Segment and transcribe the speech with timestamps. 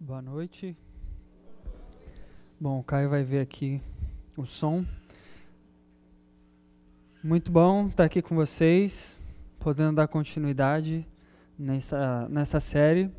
[0.00, 0.76] Boa noite.
[2.60, 3.82] Bom, o Caio vai ver aqui
[4.36, 4.84] o som.
[7.22, 9.18] Muito bom estar aqui com vocês,
[9.58, 11.04] podendo dar continuidade
[11.58, 13.10] nessa, nessa série.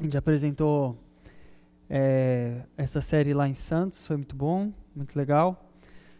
[0.00, 0.98] A gente apresentou
[1.88, 5.70] é, essa série lá em Santos, foi muito bom, muito legal.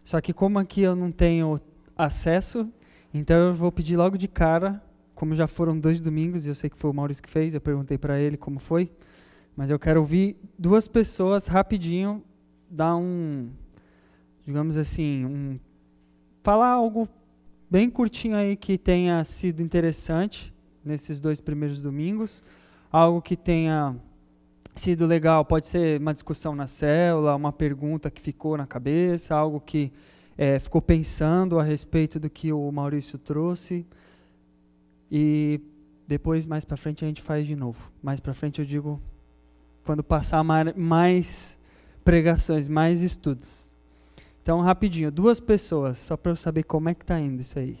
[0.01, 1.59] Só que como aqui eu não tenho
[1.97, 2.71] acesso,
[3.13, 4.81] então eu vou pedir logo de cara,
[5.13, 7.59] como já foram dois domingos, e eu sei que foi o Maurício que fez, eu
[7.59, 8.89] perguntei para ele como foi,
[9.55, 12.23] mas eu quero ouvir duas pessoas rapidinho
[12.69, 13.49] dar um,
[14.45, 15.59] digamos assim, um
[16.41, 17.07] falar algo
[17.69, 22.43] bem curtinho aí que tenha sido interessante nesses dois primeiros domingos,
[22.91, 23.95] algo que tenha
[24.75, 29.61] sido legal, pode ser uma discussão na célula, uma pergunta que ficou na cabeça, algo
[29.61, 29.91] que
[30.37, 33.85] é, ficou pensando a respeito do que o Maurício trouxe.
[35.11, 35.61] E
[36.07, 37.91] depois, mais para frente, a gente faz de novo.
[38.01, 38.99] Mais para frente, eu digo,
[39.83, 41.59] quando passar mais
[42.03, 43.71] pregações, mais estudos.
[44.41, 47.79] Então, rapidinho, duas pessoas, só para eu saber como é que está indo isso aí.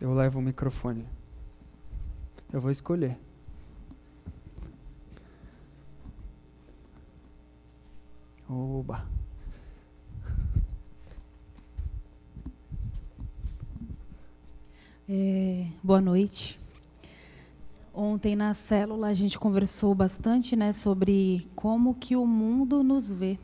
[0.00, 1.06] Eu levo o microfone.
[2.52, 3.18] Eu vou escolher.
[8.48, 9.06] Oba.
[15.08, 16.60] É, boa noite.
[17.98, 23.38] Ontem na célula a gente conversou bastante, né, sobre como que o mundo nos vê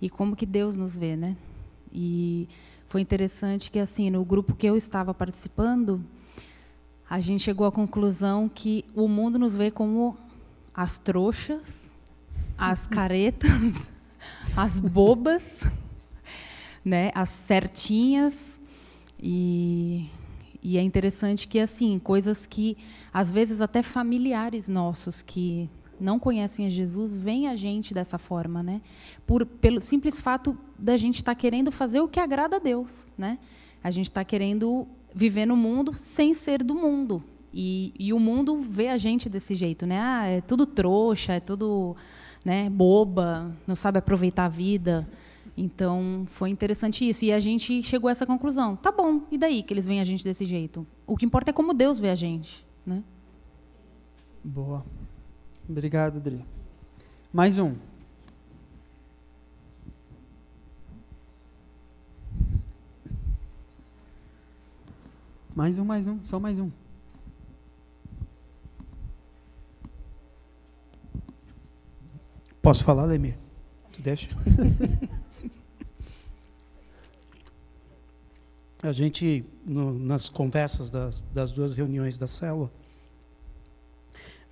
[0.00, 1.36] e como que Deus nos vê, né?
[1.92, 2.48] E
[2.86, 6.00] foi interessante que assim no grupo que eu estava participando,
[7.10, 10.16] a gente chegou à conclusão que o mundo nos vê como
[10.72, 11.92] as trouxas,
[12.56, 13.50] as caretas,
[14.56, 15.64] as bobas,
[16.84, 18.60] né, as certinhas
[19.20, 20.08] e
[20.64, 22.78] e é interessante que, assim, coisas que,
[23.12, 25.68] às vezes, até familiares nossos que
[26.00, 28.80] não conhecem a Jesus, veem a gente dessa forma, né?
[29.26, 33.08] Por, pelo simples fato da gente estar tá querendo fazer o que agrada a Deus,
[33.16, 33.38] né?
[33.82, 37.22] A gente está querendo viver no mundo sem ser do mundo.
[37.52, 40.00] E, e, o mundo vê a gente desse jeito, né?
[40.00, 41.94] Ah, é tudo trouxa, é tudo
[42.42, 45.06] né, boba, não sabe aproveitar a vida.
[45.56, 47.24] Então, foi interessante isso.
[47.24, 48.76] E a gente chegou a essa conclusão.
[48.76, 50.86] Tá bom, e daí que eles veem a gente desse jeito?
[51.06, 52.66] O que importa é como Deus vê a gente.
[52.84, 53.02] Né?
[54.42, 54.84] Boa.
[55.68, 56.44] Obrigado, Dri.
[57.32, 57.74] Mais um.
[65.54, 66.68] Mais um, mais um, só mais um.
[72.60, 73.38] Posso falar, Lemir?
[73.92, 74.30] Tu deixa?
[78.84, 82.70] a gente, no, nas conversas das, das, duas reuniões da célula,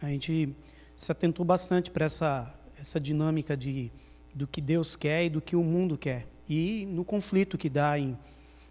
[0.01, 0.57] a gente
[0.97, 3.93] se atentou bastante para essa, essa dinâmica de,
[4.35, 6.27] do que Deus quer e do que o mundo quer.
[6.49, 8.19] E no conflito que dá em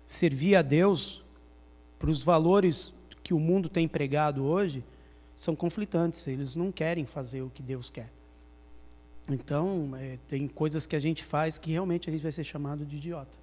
[0.04, 1.24] servir a Deus
[2.00, 2.92] para os valores
[3.24, 4.84] que o mundo tem pregado hoje,
[5.36, 8.12] são conflitantes, eles não querem fazer o que Deus quer.
[9.30, 12.84] Então, é, tem coisas que a gente faz que realmente a gente vai ser chamado
[12.84, 13.38] de idiota.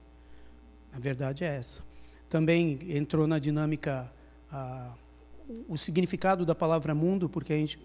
[0.93, 1.88] A verdade é essa
[2.29, 4.11] também entrou na dinâmica
[4.51, 4.93] a,
[5.69, 7.79] o significado da palavra mundo, porque a gente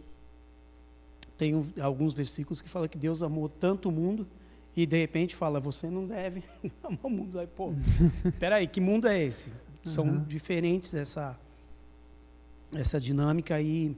[1.38, 4.28] tem um, alguns versículos que fala que Deus amou tanto o mundo
[4.76, 6.44] e de repente fala você não deve
[6.84, 7.40] amar o mundo.
[7.40, 7.74] Aí, pô,
[8.40, 9.52] peraí, que mundo é esse?
[9.84, 10.24] São uhum.
[10.24, 11.40] diferentes essa
[12.76, 13.96] essa dinâmica e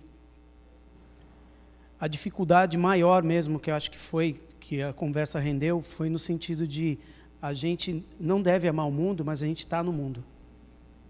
[1.98, 6.20] a dificuldade maior mesmo que eu acho que foi que a conversa rendeu foi no
[6.20, 6.98] sentido de
[7.42, 10.24] a gente não deve amar o mundo, mas a gente está no mundo.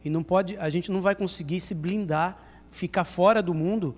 [0.05, 2.39] E não pode, a gente não vai conseguir se blindar,
[2.69, 3.97] ficar fora do mundo,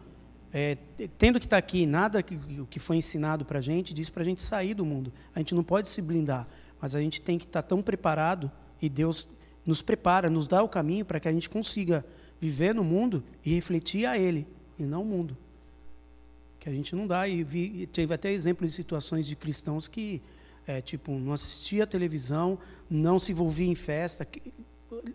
[0.53, 0.77] é,
[1.17, 1.85] tendo que estar tá aqui.
[1.85, 5.11] Nada que, que foi ensinado para a gente diz para a gente sair do mundo.
[5.35, 6.47] A gente não pode se blindar,
[6.81, 8.49] mas a gente tem que estar tá tão preparado
[8.81, 9.27] e Deus
[9.65, 12.05] nos prepara, nos dá o caminho para que a gente consiga
[12.39, 14.47] viver no mundo e refletir a Ele
[14.79, 15.35] e não o mundo.
[16.57, 20.21] Que a gente não dá e vi, teve até exemplo de situações de cristãos que
[20.65, 22.57] é, tipo não assistia televisão,
[22.89, 24.25] não se envolvia em festa,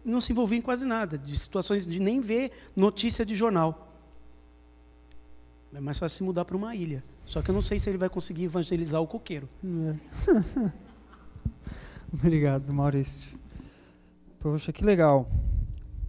[0.05, 3.89] não se envolvia em quase nada, de situações de nem ver notícia de jornal.
[5.75, 7.03] É mais fácil se mudar para uma ilha.
[7.25, 9.49] Só que eu não sei se ele vai conseguir evangelizar o coqueiro.
[9.65, 10.73] É.
[12.13, 13.31] Obrigado, Maurício.
[14.39, 15.31] Poxa, que legal.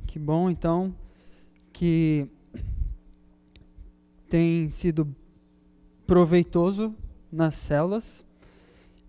[0.05, 0.93] Que bom, então,
[1.71, 2.27] que
[4.27, 5.15] tem sido
[6.05, 6.93] proveitoso
[7.31, 8.25] nas células.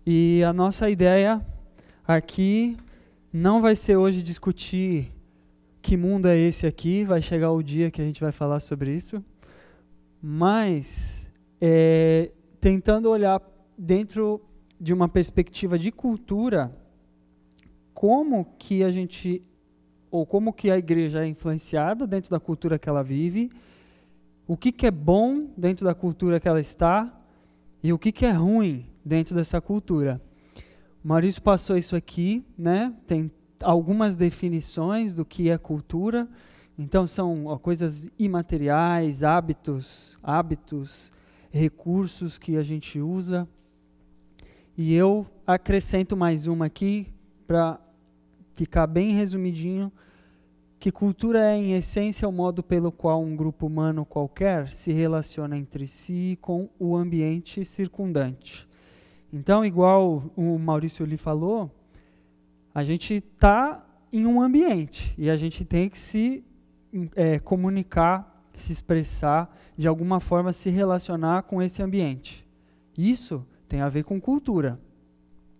[0.05, 1.45] E a nossa ideia
[2.07, 2.77] aqui
[3.37, 5.11] não vai ser hoje discutir
[5.81, 8.95] que mundo é esse aqui, vai chegar o dia que a gente vai falar sobre
[8.95, 9.21] isso.
[10.21, 11.29] mas
[11.59, 13.41] é, tentando olhar
[13.77, 14.41] dentro
[14.79, 16.73] de uma perspectiva de cultura,
[17.93, 19.43] como que a gente
[20.09, 23.51] ou como que a igreja é influenciada dentro da cultura que ela vive,
[24.47, 27.13] o que, que é bom dentro da cultura que ela está
[27.83, 30.21] e o que, que é ruim dentro dessa cultura.
[31.07, 32.91] Maurício passou isso aqui, né?
[33.05, 33.29] Tem
[33.61, 36.27] algumas definições do que é cultura.
[36.79, 41.13] Então são ó, coisas imateriais, hábitos, hábitos,
[41.51, 43.47] recursos que a gente usa.
[44.75, 47.13] E eu acrescento mais uma aqui
[47.45, 47.79] para
[48.55, 49.91] ficar bem resumidinho
[50.79, 55.55] que cultura é, em essência, o modo pelo qual um grupo humano qualquer se relaciona
[55.55, 58.67] entre si com o ambiente circundante.
[59.31, 61.69] Então, igual o Maurício lhe falou,
[62.73, 66.43] a gente está em um ambiente e a gente tem que se
[67.15, 72.47] é, comunicar, se expressar, de alguma forma se relacionar com esse ambiente.
[72.97, 74.79] Isso tem a ver com cultura.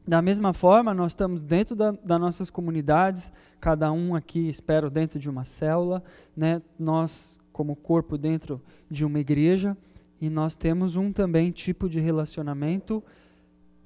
[0.07, 5.19] Da mesma forma, nós estamos dentro da, das nossas comunidades, cada um aqui, espero, dentro
[5.19, 6.03] de uma célula,
[6.37, 6.61] né?
[6.77, 9.75] nós, como corpo, dentro de uma igreja,
[10.21, 13.03] e nós temos um também tipo de relacionamento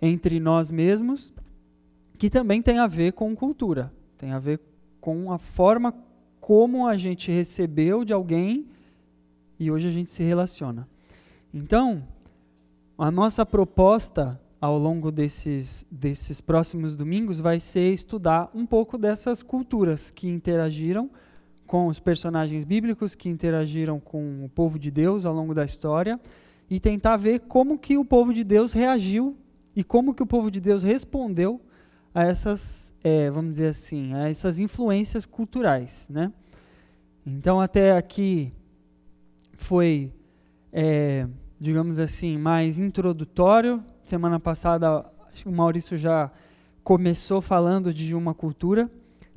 [0.01, 1.33] entre nós mesmos,
[2.17, 4.59] que também tem a ver com cultura, tem a ver
[4.99, 5.93] com a forma
[6.39, 8.67] como a gente recebeu de alguém
[9.59, 10.87] e hoje a gente se relaciona.
[11.53, 12.03] Então,
[12.97, 19.41] a nossa proposta ao longo desses, desses próximos domingos vai ser estudar um pouco dessas
[19.41, 21.09] culturas que interagiram
[21.65, 26.19] com os personagens bíblicos, que interagiram com o povo de Deus ao longo da história
[26.69, 29.37] e tentar ver como que o povo de Deus reagiu
[29.79, 31.61] e como que o povo de Deus respondeu
[32.13, 36.33] a essas, é, vamos dizer assim, a essas influências culturais, né?
[37.25, 38.51] Então até aqui
[39.57, 40.11] foi,
[40.73, 41.27] é,
[41.59, 45.05] digamos assim, mais introdutório Semana passada
[45.45, 46.31] o Maurício já
[46.83, 48.89] começou falando de uma cultura,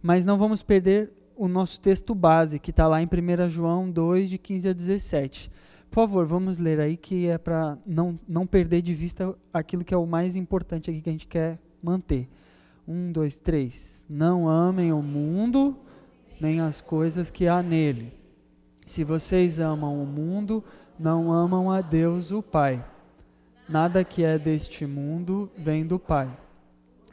[0.03, 4.31] mas não vamos perder o nosso texto base, que está lá em 1 João 2,
[4.31, 5.51] de 15 a 17.
[5.93, 9.93] Por favor, vamos ler aí, que é para não, não perder de vista aquilo que
[9.93, 12.31] é o mais importante aqui que a gente quer manter.
[12.89, 14.03] Um, dois, três.
[14.09, 15.77] Não amem o mundo,
[16.41, 18.11] nem as coisas que há nele.
[18.87, 20.65] Se vocês amam o mundo,
[20.99, 22.83] não amam a Deus, o Pai.
[23.69, 26.35] Nada que é deste mundo vem do Pai.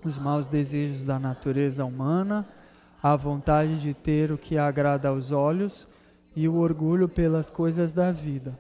[0.05, 2.47] Os maus desejos da natureza humana,
[3.03, 5.85] a vontade de ter o que agrada aos olhos
[6.33, 8.57] e o orgulho pelas coisas da vida.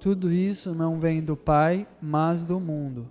[0.00, 3.10] Tudo isso não vem do Pai, mas do mundo.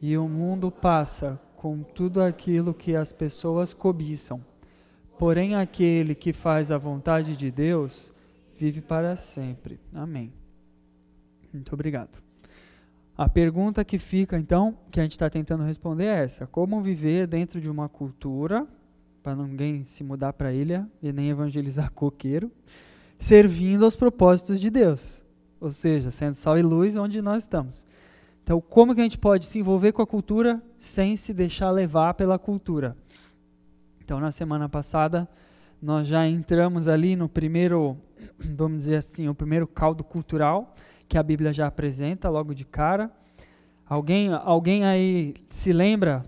[0.00, 4.44] E o mundo passa com tudo aquilo que as pessoas cobiçam.
[5.18, 8.12] Porém, aquele que faz a vontade de Deus
[8.58, 9.80] vive para sempre.
[9.94, 10.32] Amém.
[11.52, 12.22] Muito obrigado.
[13.16, 17.26] A pergunta que fica, então, que a gente está tentando responder é essa: como viver
[17.26, 18.66] dentro de uma cultura,
[19.22, 22.50] para ninguém se mudar para a ilha e nem evangelizar coqueiro,
[23.18, 25.24] servindo aos propósitos de Deus,
[25.60, 27.86] ou seja, sendo sal e luz onde nós estamos.
[28.42, 32.14] Então, como que a gente pode se envolver com a cultura sem se deixar levar
[32.14, 32.96] pela cultura?
[34.00, 35.28] Então, na semana passada,
[35.82, 37.96] nós já entramos ali no primeiro,
[38.38, 40.74] vamos dizer assim, o primeiro caldo cultural,
[41.08, 43.10] que a Bíblia já apresenta logo de cara.
[43.88, 46.24] Alguém, alguém aí se lembra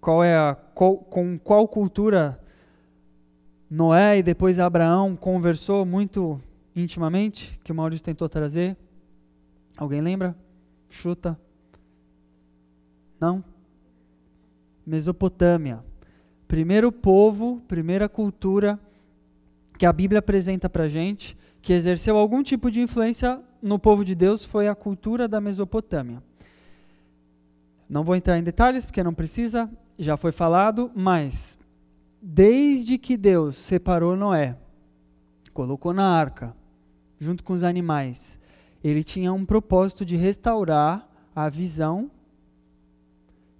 [0.00, 2.40] qual é a, qual, com qual cultura
[3.70, 6.40] Noé e depois Abraão conversou muito
[6.82, 8.76] intimamente, que o Maurício tentou trazer?
[9.76, 10.36] Alguém lembra?
[10.88, 11.38] Chuta.
[13.20, 13.44] Não?
[14.86, 15.84] Mesopotâmia.
[16.46, 18.78] Primeiro povo, primeira cultura
[19.76, 24.14] que a Bíblia apresenta para gente que exerceu algum tipo de influência no povo de
[24.14, 26.22] Deus foi a cultura da Mesopotâmia.
[27.88, 31.58] Não vou entrar em detalhes porque não precisa, já foi falado, mas
[32.20, 34.56] desde que Deus separou Noé,
[35.52, 36.54] colocou na arca,
[37.18, 38.38] junto com os animais,
[38.82, 42.10] ele tinha um propósito de restaurar a visão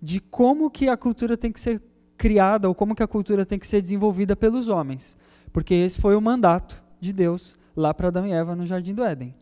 [0.01, 1.83] de como que a cultura tem que ser
[2.17, 5.17] criada ou como que a cultura tem que ser desenvolvida pelos homens,
[5.53, 9.05] porque esse foi o mandato de Deus lá para Adão e Eva no jardim do
[9.05, 9.35] Éden.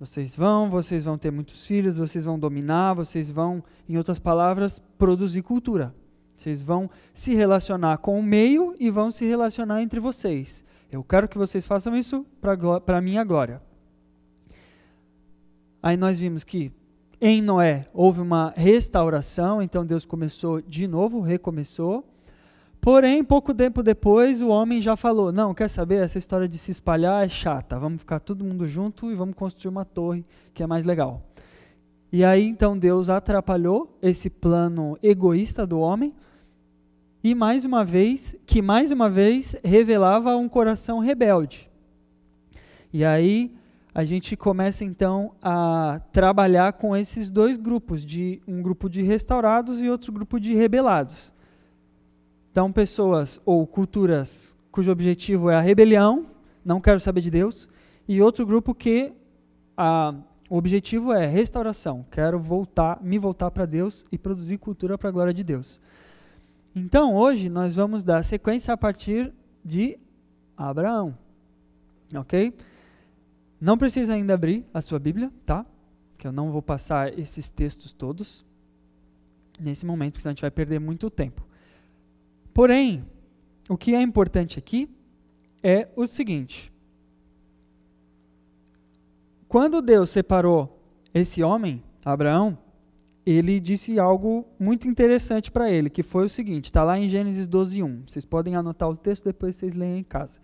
[0.00, 4.80] Vocês vão, vocês vão ter muitos filhos, vocês vão dominar, vocês vão, em outras palavras,
[4.96, 5.92] produzir cultura.
[6.36, 10.64] Vocês vão se relacionar com o meio e vão se relacionar entre vocês.
[10.90, 13.60] Eu quero que vocês façam isso para a minha glória.
[15.82, 16.72] Aí nós vimos que
[17.20, 22.04] em Noé houve uma restauração, então Deus começou de novo, recomeçou.
[22.80, 26.02] Porém, pouco tempo depois, o homem já falou: Não, quer saber?
[26.02, 27.78] Essa história de se espalhar é chata.
[27.78, 31.22] Vamos ficar todo mundo junto e vamos construir uma torre que é mais legal.
[32.10, 36.14] E aí, então, Deus atrapalhou esse plano egoísta do homem
[37.22, 41.68] e mais uma vez, que mais uma vez revelava um coração rebelde.
[42.92, 43.50] E aí
[43.94, 49.80] a gente começa então a trabalhar com esses dois grupos, de um grupo de restaurados
[49.80, 51.32] e outro grupo de rebelados.
[52.52, 56.26] Então, pessoas ou culturas cujo objetivo é a rebelião,
[56.64, 57.68] não quero saber de Deus,
[58.06, 59.12] e outro grupo que
[59.76, 60.14] a,
[60.48, 65.12] o objetivo é restauração, quero voltar, me voltar para Deus e produzir cultura para a
[65.12, 65.80] glória de Deus.
[66.84, 69.32] Então, hoje nós vamos dar sequência a partir
[69.64, 69.98] de
[70.56, 71.18] Abraão.
[72.14, 72.54] Ok?
[73.60, 75.66] Não precisa ainda abrir a sua Bíblia, tá?
[76.16, 78.46] Que eu não vou passar esses textos todos
[79.58, 81.44] nesse momento, porque senão a gente vai perder muito tempo.
[82.54, 83.04] Porém,
[83.68, 84.88] o que é importante aqui
[85.62, 86.72] é o seguinte:
[89.48, 90.80] quando Deus separou
[91.12, 92.56] esse homem, Abraão,
[93.30, 97.46] ele disse algo muito interessante para ele, que foi o seguinte, está lá em Gênesis
[97.46, 98.02] 12, 1.
[98.06, 100.40] Vocês podem anotar o texto, depois vocês leem em casa.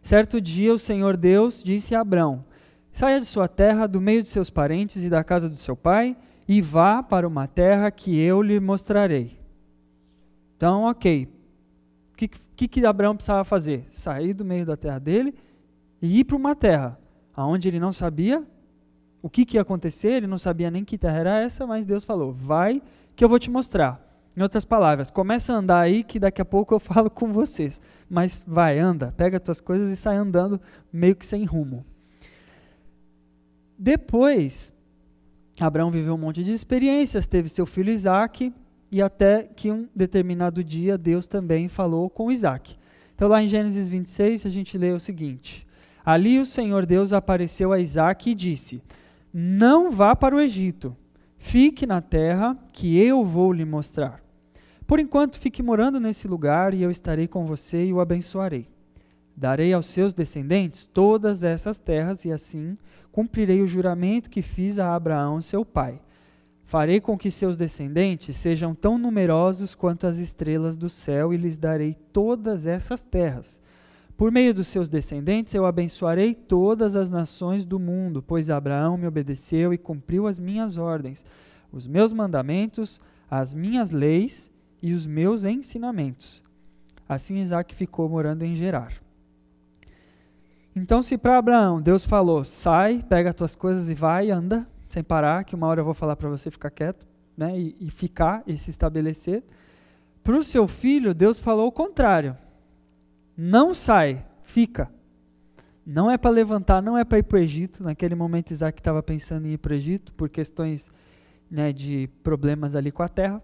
[0.00, 2.44] Certo dia o Senhor Deus disse a Abraão,
[2.92, 6.16] saia de sua terra, do meio de seus parentes e da casa do seu pai,
[6.48, 9.38] e vá para uma terra que eu lhe mostrarei.
[10.56, 11.28] Então, ok.
[12.12, 13.84] O que, que, que Abraão precisava fazer?
[13.88, 15.34] Sair do meio da terra dele
[16.00, 16.98] e ir para uma terra
[17.36, 18.44] onde ele não sabia
[19.22, 22.04] o que, que ia acontecer, ele não sabia nem que terra era essa, mas Deus
[22.04, 22.82] falou: vai
[23.14, 24.10] que eu vou te mostrar.
[24.36, 27.80] Em outras palavras, começa a andar aí que daqui a pouco eu falo com vocês.
[28.10, 30.60] Mas vai, anda, pega as tuas coisas e sai andando
[30.92, 31.84] meio que sem rumo.
[33.78, 34.72] Depois,
[35.60, 38.52] Abraão viveu um monte de experiências, teve seu filho Isaac,
[38.90, 42.76] e até que um determinado dia Deus também falou com Isaac.
[43.14, 45.66] Então, lá em Gênesis 26, a gente lê o seguinte:
[46.04, 48.82] Ali o Senhor Deus apareceu a Isaac e disse:
[49.32, 50.96] não vá para o Egito.
[51.38, 54.22] Fique na terra que eu vou lhe mostrar.
[54.86, 58.68] Por enquanto, fique morando nesse lugar e eu estarei com você e o abençoarei.
[59.34, 62.76] Darei aos seus descendentes todas essas terras e assim
[63.10, 66.00] cumprirei o juramento que fiz a Abraão, seu pai.
[66.64, 71.56] Farei com que seus descendentes sejam tão numerosos quanto as estrelas do céu e lhes
[71.56, 73.61] darei todas essas terras.
[74.16, 79.06] Por meio dos seus descendentes eu abençoarei todas as nações do mundo, pois Abraão me
[79.06, 81.24] obedeceu e cumpriu as minhas ordens,
[81.72, 83.00] os meus mandamentos,
[83.30, 84.50] as minhas leis
[84.82, 86.42] e os meus ensinamentos.
[87.08, 88.92] Assim Isaac ficou morando em Gerar.
[90.74, 95.02] Então, se para Abraão Deus falou, sai, pega as tuas coisas e vai, anda, sem
[95.02, 98.42] parar, que uma hora eu vou falar para você ficar quieto, né, e, e ficar
[98.46, 99.42] e se estabelecer.
[100.22, 102.36] Para o seu filho, Deus falou o contrário.
[103.36, 104.90] Não sai, fica.
[105.84, 107.82] Não é para levantar, não é para ir para o Egito.
[107.82, 110.92] Naquele momento, Isaac estava pensando em ir para o Egito por questões
[111.50, 113.42] né, de problemas ali com a terra.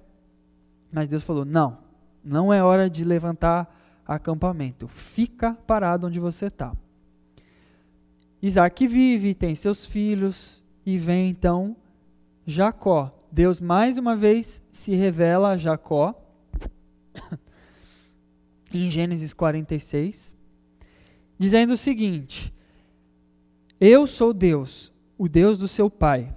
[0.93, 1.79] Mas Deus falou: não,
[2.23, 3.75] não é hora de levantar
[4.07, 4.89] acampamento.
[4.89, 6.73] Fica parado onde você está.
[8.41, 11.77] Isaac vive, tem seus filhos, e vem então
[12.47, 13.15] Jacó.
[13.31, 16.15] Deus mais uma vez se revela a Jacó
[18.73, 20.37] em Gênesis 46,
[21.39, 22.53] dizendo o seguinte:
[23.81, 26.35] Eu sou Deus, o Deus do seu pai.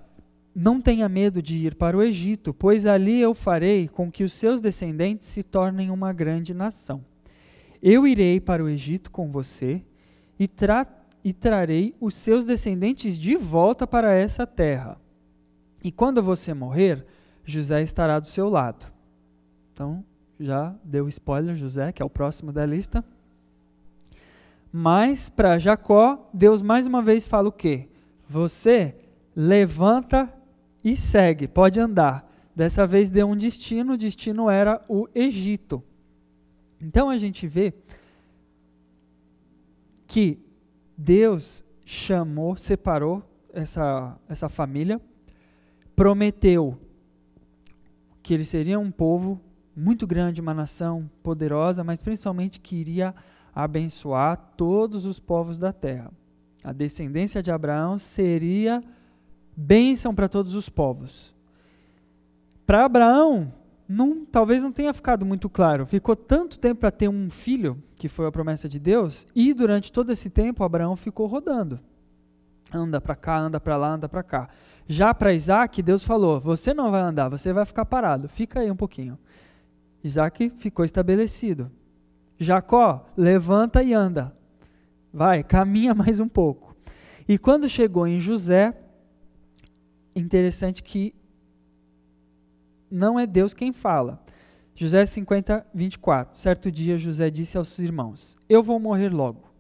[0.54, 4.34] Não tenha medo de ir para o Egito, pois ali eu farei com que os
[4.34, 7.04] seus descendentes se tornem uma grande nação.
[7.82, 9.82] Eu irei para o Egito com você
[10.38, 10.86] e, tra
[11.24, 15.00] e trarei os seus descendentes de volta para essa terra.
[15.84, 17.06] E quando você morrer,
[17.46, 18.92] José estará do seu lado.
[19.74, 20.04] Então,
[20.42, 23.04] já deu spoiler, José, que é o próximo da lista.
[24.72, 27.90] Mas para Jacó, Deus mais uma vez fala o quê?
[28.28, 28.96] Você
[29.36, 30.32] levanta
[30.84, 32.30] e segue, pode andar.
[32.56, 35.84] Dessa vez deu um destino, o destino era o Egito.
[36.82, 37.74] Então a gente vê
[40.08, 40.40] que
[40.98, 45.00] Deus chamou, separou essa, essa família,
[45.96, 46.78] prometeu
[48.24, 49.40] que eles seriam um povo
[49.76, 53.16] muito grande, uma nação poderosa, mas principalmente queria
[53.54, 56.12] abençoar todos os povos da terra.
[56.64, 58.84] A descendência de Abraão seria
[59.56, 61.34] bênção para todos os povos.
[62.66, 63.52] Para Abraão,
[63.88, 65.86] não, talvez não tenha ficado muito claro.
[65.86, 69.92] Ficou tanto tempo para ter um filho, que foi a promessa de Deus, e durante
[69.92, 71.80] todo esse tempo Abraão ficou rodando.
[72.74, 74.48] Anda para cá, anda para lá, anda para cá.
[74.88, 78.72] Já para Isaac, Deus falou: Você não vai andar, você vai ficar parado, fica aí
[78.72, 79.20] um pouquinho.
[80.04, 81.72] Isaac ficou estabelecido.
[82.38, 84.36] Jacó, levanta e anda.
[85.14, 86.76] Vai, caminha mais um pouco.
[87.28, 88.74] E quando chegou em José,
[90.16, 91.14] interessante que
[92.90, 94.22] não é Deus quem fala.
[94.76, 96.38] José 50, 24.
[96.38, 99.52] Certo dia José disse aos irmãos: Eu vou morrer logo,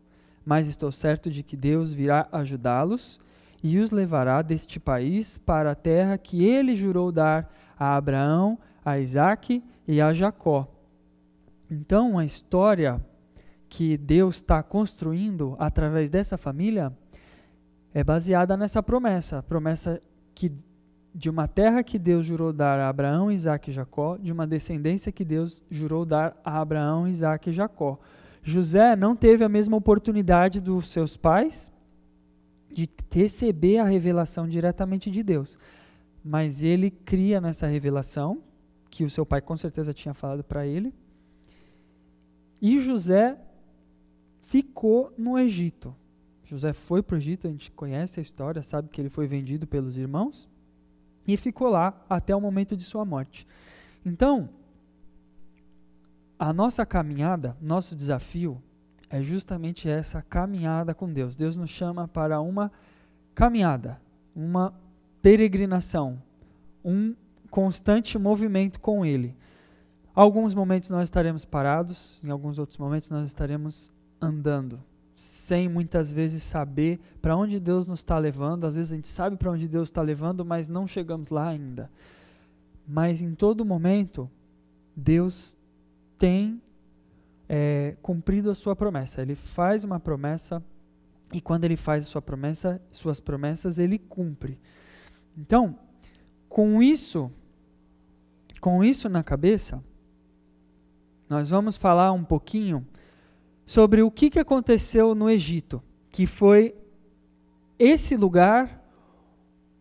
[0.43, 3.19] mas estou certo de que Deus virá ajudá-los
[3.63, 8.99] e os levará deste país para a terra que ele jurou dar a Abraão, a
[8.99, 10.73] Isaque e a Jacó.
[11.69, 13.05] Então, a história
[13.67, 16.93] que Deus está construindo através dessa família
[17.93, 19.99] é baseada nessa promessa, promessa
[20.33, 20.49] que
[21.13, 25.11] de uma terra que Deus jurou dar a Abraão, Isaac e Jacó, de uma descendência
[25.11, 27.99] que Deus jurou dar a Abraão, Isaac e Jacó.
[28.41, 31.69] José não teve a mesma oportunidade dos seus pais
[32.69, 35.59] de receber a revelação diretamente de Deus,
[36.23, 38.41] mas ele cria nessa revelação
[38.91, 40.93] que o seu pai com certeza tinha falado para ele.
[42.61, 43.39] E José
[44.41, 45.95] ficou no Egito.
[46.43, 49.65] José foi para o Egito, a gente conhece a história, sabe que ele foi vendido
[49.65, 50.49] pelos irmãos
[51.25, 53.47] e ficou lá até o momento de sua morte.
[54.05, 54.49] Então,
[56.37, 58.61] a nossa caminhada, nosso desafio
[59.09, 61.37] é justamente essa caminhada com Deus.
[61.37, 62.69] Deus nos chama para uma
[63.33, 64.01] caminhada,
[64.35, 64.73] uma
[65.21, 66.21] peregrinação,
[66.83, 67.15] um
[67.51, 69.35] constante movimento com Ele.
[70.15, 74.81] Alguns momentos nós estaremos parados, em alguns outros momentos nós estaremos andando,
[75.15, 78.65] sem muitas vezes saber para onde Deus nos está levando.
[78.65, 81.91] Às vezes a gente sabe para onde Deus está levando, mas não chegamos lá ainda.
[82.87, 84.29] Mas em todo momento,
[84.95, 85.57] Deus
[86.17, 86.61] tem
[87.47, 89.21] é, cumprido a sua promessa.
[89.21, 90.63] Ele faz uma promessa
[91.33, 94.59] e quando ele faz a sua promessa, suas promessas, ele cumpre.
[95.37, 95.77] Então,
[96.49, 97.31] com isso,
[98.61, 99.83] com isso na cabeça,
[101.27, 102.85] nós vamos falar um pouquinho
[103.65, 106.75] sobre o que, que aconteceu no Egito, que foi
[107.79, 108.79] esse lugar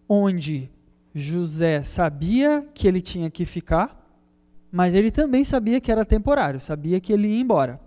[0.08, 0.70] onde
[1.14, 3.96] José sabia que ele tinha que ficar,
[4.72, 7.78] mas ele também sabia que era temporário, sabia que ele ia embora.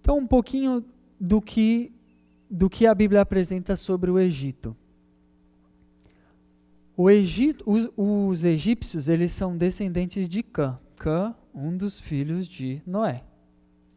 [0.00, 0.84] Então, um pouquinho
[1.18, 1.92] do que,
[2.48, 4.76] do que a Bíblia apresenta sobre o Egito.
[7.10, 10.78] Egito, os, os egípcios, eles são descendentes de Cã.
[10.96, 13.22] Cã, um dos filhos de Noé.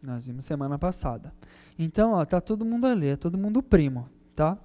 [0.06, 1.34] Nós vimos semana passada.
[1.78, 4.58] Então, ó, tá todo mundo ali, é todo mundo primo, tá?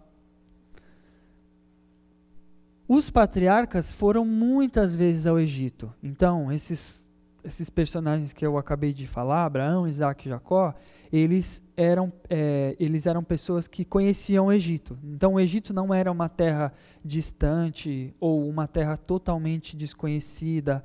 [2.89, 5.93] Os patriarcas foram muitas vezes ao Egito.
[6.03, 7.04] Então, esses,
[7.45, 10.75] esses personagens que eu acabei de falar, Abraão, Isaac e Jacó,
[11.13, 14.99] eles eram, é, eles eram pessoas que conheciam o Egito.
[15.05, 16.73] Então, o Egito não era uma terra
[17.05, 20.85] distante ou uma terra totalmente desconhecida,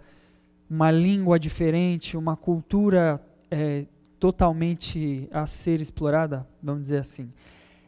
[0.70, 3.20] uma língua diferente, uma cultura
[3.50, 3.86] é,
[4.20, 7.32] totalmente a ser explorada, vamos dizer assim.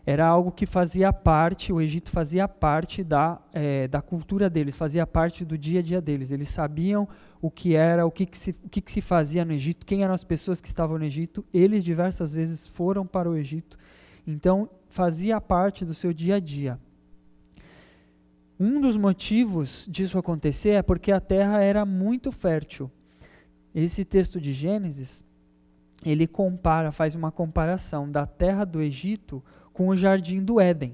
[0.05, 5.05] Era algo que fazia parte, o Egito fazia parte da, é, da cultura deles, fazia
[5.05, 6.31] parte do dia a dia deles.
[6.31, 7.07] Eles sabiam
[7.39, 10.03] o que era, o que, que, se, o que, que se fazia no Egito, quem
[10.03, 11.45] eram as pessoas que estavam no Egito.
[11.53, 13.77] Eles diversas vezes foram para o Egito,
[14.25, 16.79] então fazia parte do seu dia a dia.
[18.59, 22.91] Um dos motivos disso acontecer é porque a terra era muito fértil.
[23.73, 25.23] Esse texto de Gênesis,
[26.05, 30.93] ele compara, faz uma comparação da terra do Egito com o jardim do Éden,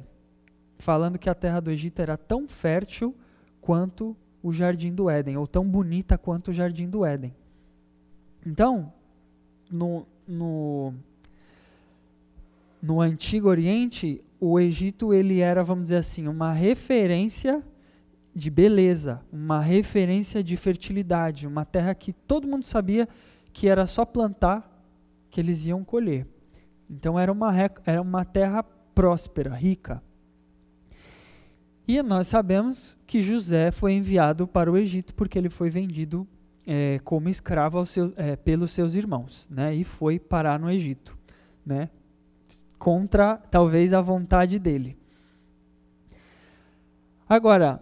[0.77, 3.15] falando que a terra do Egito era tão fértil
[3.61, 7.33] quanto o jardim do Éden, ou tão bonita quanto o jardim do Éden.
[8.45, 8.93] Então,
[9.69, 10.93] no, no,
[12.81, 17.63] no Antigo Oriente, o Egito ele era, vamos dizer assim, uma referência
[18.33, 23.09] de beleza, uma referência de fertilidade, uma terra que todo mundo sabia
[23.51, 24.71] que era só plantar
[25.31, 26.27] que eles iam colher.
[26.89, 27.51] Então era uma,
[27.85, 30.01] era uma terra próspera, rica.
[31.87, 36.27] E nós sabemos que José foi enviado para o Egito porque ele foi vendido
[36.65, 39.73] é, como escravo seu, é, pelos seus irmãos, né?
[39.73, 41.17] E foi parar no Egito,
[41.65, 41.89] né?
[42.77, 44.97] Contra talvez a vontade dele.
[47.27, 47.81] Agora,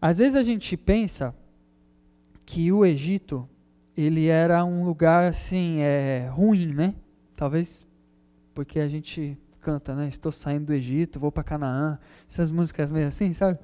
[0.00, 1.34] às vezes a gente pensa
[2.44, 3.48] que o Egito
[3.96, 6.94] ele era um lugar assim é, ruim, né?
[7.36, 7.86] Talvez
[8.58, 10.08] porque a gente canta, né?
[10.08, 11.96] Estou saindo do Egito, vou para Canaã.
[12.28, 13.56] Essas músicas meio assim, sabe?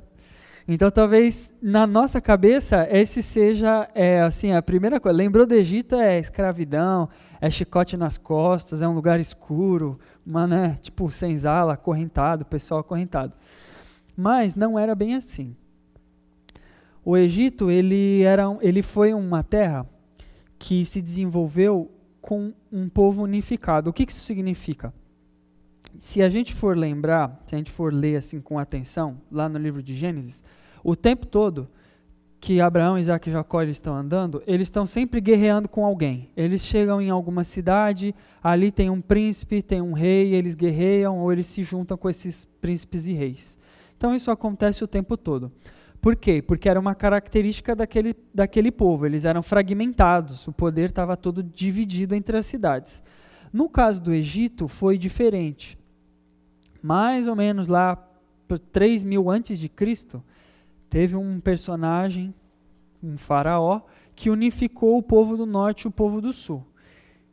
[0.69, 5.19] Então, talvez na nossa cabeça esse seja é, assim a primeira coisa.
[5.19, 7.09] Lembrou do Egito é escravidão,
[7.41, 13.33] é chicote nas costas, é um lugar escuro, uma, né, tipo senzala, acorrentado, pessoal acorrentado.
[14.17, 15.57] Mas não era bem assim.
[17.05, 19.85] O Egito ele era, ele foi uma terra
[20.57, 21.91] que se desenvolveu
[22.25, 23.91] com um povo unificado.
[23.91, 24.95] O que, que isso significa?
[25.99, 29.59] Se a gente for lembrar, se a gente for ler assim com atenção, lá no
[29.59, 30.43] livro de Gênesis,
[30.83, 31.69] o tempo todo
[32.41, 36.31] que Abraão, Isaac e Jacó estão andando, eles estão sempre guerreando com alguém.
[36.35, 41.31] Eles chegam em alguma cidade, ali tem um príncipe, tem um rei, eles guerreiam ou
[41.31, 43.59] eles se juntam com esses príncipes e reis.
[43.99, 45.53] Então isso acontece o tempo todo.
[46.05, 46.43] Por quê?
[46.43, 49.07] Porque era uma característica daquele, daquele povo.
[49.07, 53.03] Eles eram fragmentados, o poder estava todo dividido entre as cidades.
[53.51, 55.79] No caso do Egito, foi diferente.
[56.83, 57.97] Mais ou menos lá
[58.47, 60.23] por 3 mil antes de Cristo,
[60.91, 62.35] teve um personagem,
[63.03, 63.81] um faraó,
[64.15, 66.63] que unificou o povo do norte e o povo do sul.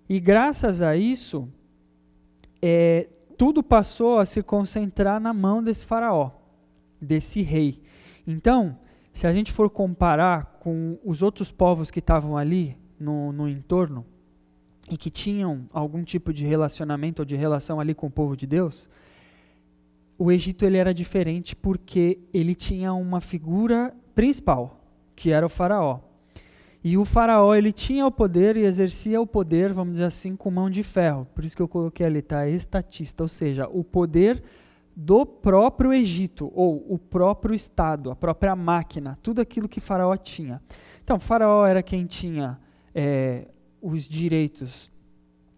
[0.08, 1.46] E graças a isso,
[2.62, 6.32] é, tudo passou a se concentrar na mão desse faraó,
[7.02, 7.82] desse rei.
[8.32, 8.78] Então,
[9.14, 14.06] se a gente for comparar com os outros povos que estavam ali no, no entorno
[14.90, 18.48] e que tinham algum tipo de relacionamento ou de relação ali com o povo de
[18.48, 18.90] Deus,
[20.18, 24.80] o Egito ele era diferente porque ele tinha uma figura principal,
[25.16, 26.00] que era o faraó.
[26.84, 30.50] E o faraó ele tinha o poder e exercia o poder, vamos dizer assim, com
[30.50, 31.28] mão de ferro.
[31.36, 32.48] Por isso que eu coloquei ali, tá?
[32.48, 34.44] Estatista, ou seja, o poder
[34.96, 40.62] do próprio Egito, ou o próprio Estado, a própria máquina, tudo aquilo que Faraó tinha.
[41.04, 42.60] Então, Faraó era quem tinha
[42.94, 43.48] é,
[43.82, 44.92] os direitos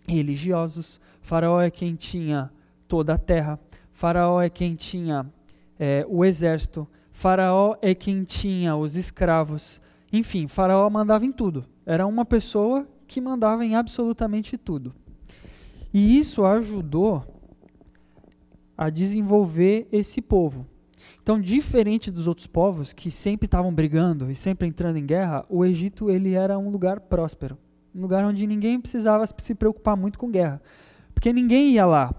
[0.08, 2.52] religiosos, Faraó é quem tinha
[2.88, 3.60] toda a terra,
[3.92, 5.26] Faraó é quem tinha
[5.80, 9.82] é, o exército, Faraó é quem tinha os escravos.
[10.12, 11.66] Enfim, Faraó mandava em tudo.
[11.86, 14.94] Era uma pessoa que mandava em absolutamente tudo.
[15.94, 17.24] E isso ajudou
[18.84, 20.68] a desenvolver esse povo.
[21.22, 25.64] Então, diferente dos outros povos que sempre estavam brigando e sempre entrando em guerra, o
[25.64, 27.58] Egito ele era um lugar próspero,
[27.96, 30.62] um lugar onde ninguém precisava se preocupar muito com guerra,
[31.14, 32.14] porque ninguém ia lá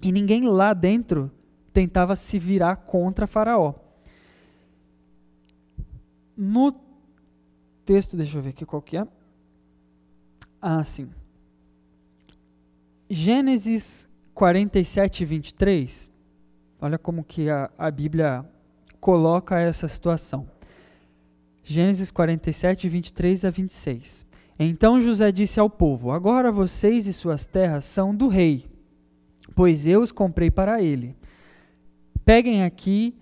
[0.00, 1.28] e ninguém lá dentro
[1.72, 3.74] tentava se virar contra Faraó.
[6.36, 6.72] No
[7.84, 9.06] texto, deixa eu ver aqui qual que é.
[10.62, 11.10] Ah, sim.
[13.08, 14.08] Gênesis
[14.40, 16.10] 47 e 23,
[16.80, 18.42] olha como que a, a Bíblia
[18.98, 20.48] coloca essa situação.
[21.62, 24.26] Gênesis 47, 23 a 26.
[24.58, 28.64] Então José disse ao povo: Agora vocês e suas terras são do rei,
[29.54, 31.14] pois eu os comprei para ele.
[32.24, 33.14] Peguem aqui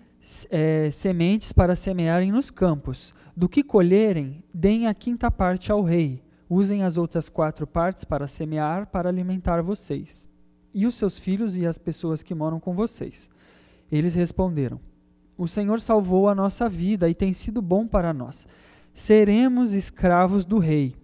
[0.49, 3.13] é, sementes para semearem nos campos.
[3.35, 6.23] Do que colherem, deem a quinta parte ao rei.
[6.49, 10.28] Usem as outras quatro partes para semear, para alimentar vocês
[10.73, 13.29] e os seus filhos e as pessoas que moram com vocês.
[13.91, 14.79] Eles responderam:
[15.37, 18.47] O Senhor salvou a nossa vida e tem sido bom para nós.
[18.93, 20.95] Seremos escravos do rei.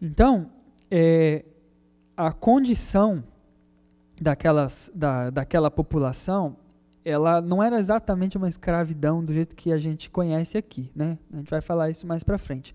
[0.00, 0.50] Então,
[0.90, 1.44] é,
[2.16, 3.22] a condição
[4.20, 6.56] daquelas, da, daquela população,
[7.04, 11.18] ela não era exatamente uma escravidão do jeito que a gente conhece aqui, né?
[11.32, 12.74] A gente vai falar isso mais para frente.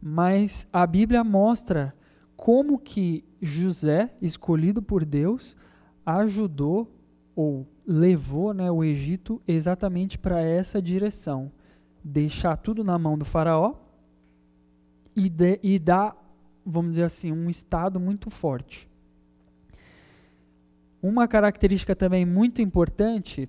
[0.00, 1.94] Mas a Bíblia mostra
[2.38, 5.56] como que José, escolhido por Deus,
[6.06, 6.88] ajudou
[7.34, 11.50] ou levou né, o Egito exatamente para essa direção.
[12.02, 13.74] Deixar tudo na mão do faraó
[15.16, 16.16] e, de, e dar,
[16.64, 18.88] vamos dizer assim, um estado muito forte.
[21.02, 23.48] Uma característica também muito importante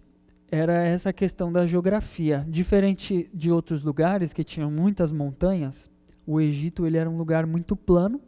[0.50, 2.44] era essa questão da geografia.
[2.50, 5.92] Diferente de outros lugares que tinham muitas montanhas,
[6.26, 8.20] o Egito ele era um lugar muito plano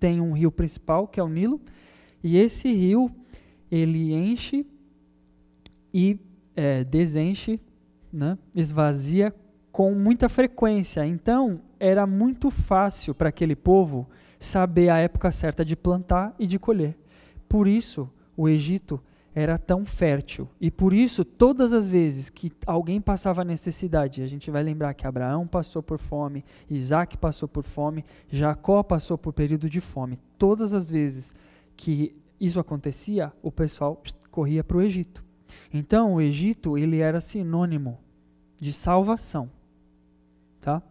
[0.00, 1.60] tem um rio principal, que é o Nilo,
[2.24, 3.10] e esse rio
[3.70, 4.66] ele enche
[5.92, 6.18] e
[6.56, 7.60] é, desenche,
[8.12, 9.32] né, esvazia
[9.70, 11.06] com muita frequência.
[11.06, 14.08] Então, era muito fácil para aquele povo
[14.38, 16.96] saber a época certa de plantar e de colher.
[17.48, 19.00] Por isso, o Egito
[19.34, 20.48] era tão fértil.
[20.60, 25.06] E por isso, todas as vezes que alguém passava necessidade, a gente vai lembrar que
[25.06, 30.18] Abraão passou por fome, Isaac passou por fome, Jacó passou por período de fome.
[30.36, 31.34] Todas as vezes
[31.76, 35.24] que isso acontecia, o pessoal corria para o Egito.
[35.72, 37.98] Então, o Egito ele era sinônimo
[38.58, 39.50] de salvação.
[40.60, 40.82] Tá?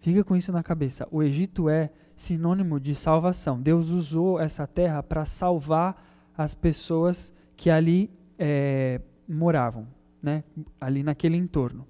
[0.00, 1.06] Fica com isso na cabeça.
[1.10, 3.60] O Egito é sinônimo de salvação.
[3.60, 6.04] Deus usou essa terra para salvar
[6.36, 9.88] as pessoas que ali é, moravam,
[10.22, 10.44] né?
[10.80, 11.84] ali naquele entorno.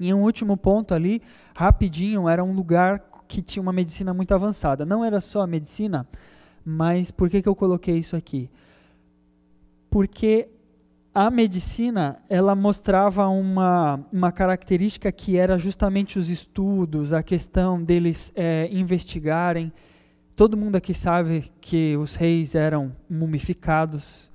[0.00, 1.22] E um último ponto ali,
[1.54, 2.98] rapidinho, era um lugar
[3.28, 4.84] que tinha uma medicina muito avançada.
[4.84, 6.08] Não era só a medicina,
[6.64, 8.50] mas por que, que eu coloquei isso aqui?
[9.88, 10.48] Porque
[11.14, 18.32] a medicina ela mostrava uma, uma característica que era justamente os estudos, a questão deles
[18.34, 19.72] é, investigarem.
[20.34, 24.29] Todo mundo aqui sabe que os reis eram mumificados,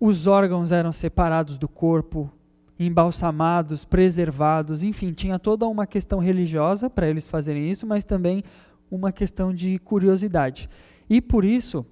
[0.00, 2.30] os órgãos eram separados do corpo,
[2.78, 8.44] embalsamados, preservados, enfim, tinha toda uma questão religiosa para eles fazerem isso, mas também
[8.90, 10.70] uma questão de curiosidade.
[11.10, 11.84] E por isso,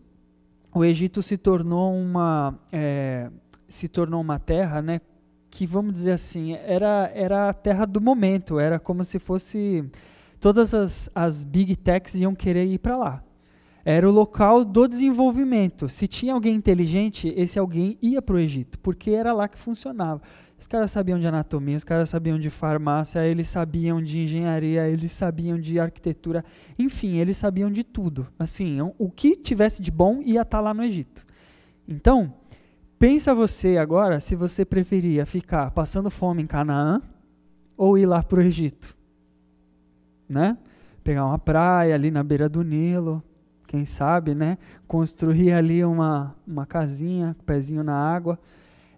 [0.72, 3.30] o Egito se tornou uma, é,
[3.68, 5.00] se tornou uma terra né,
[5.50, 9.84] que, vamos dizer assim, era, era a terra do momento, era como se fosse.
[10.38, 13.24] Todas as, as big techs iam querer ir para lá.
[13.88, 15.88] Era o local do desenvolvimento.
[15.88, 20.20] Se tinha alguém inteligente, esse alguém ia para o Egito, porque era lá que funcionava.
[20.58, 25.12] Os caras sabiam de anatomia, os caras sabiam de farmácia, eles sabiam de engenharia, eles
[25.12, 26.44] sabiam de arquitetura,
[26.76, 28.26] enfim, eles sabiam de tudo.
[28.36, 31.24] Assim, o que tivesse de bom ia estar tá lá no Egito.
[31.86, 32.34] Então,
[32.98, 37.00] pensa você agora se você preferia ficar passando fome em Canaã
[37.76, 38.96] ou ir lá para o Egito,
[40.28, 40.58] né?
[41.04, 43.22] Pegar uma praia ali na beira do Nilo,
[43.76, 44.58] quem sabe, né?
[44.88, 48.38] Construir ali uma, uma casinha, pezinho na água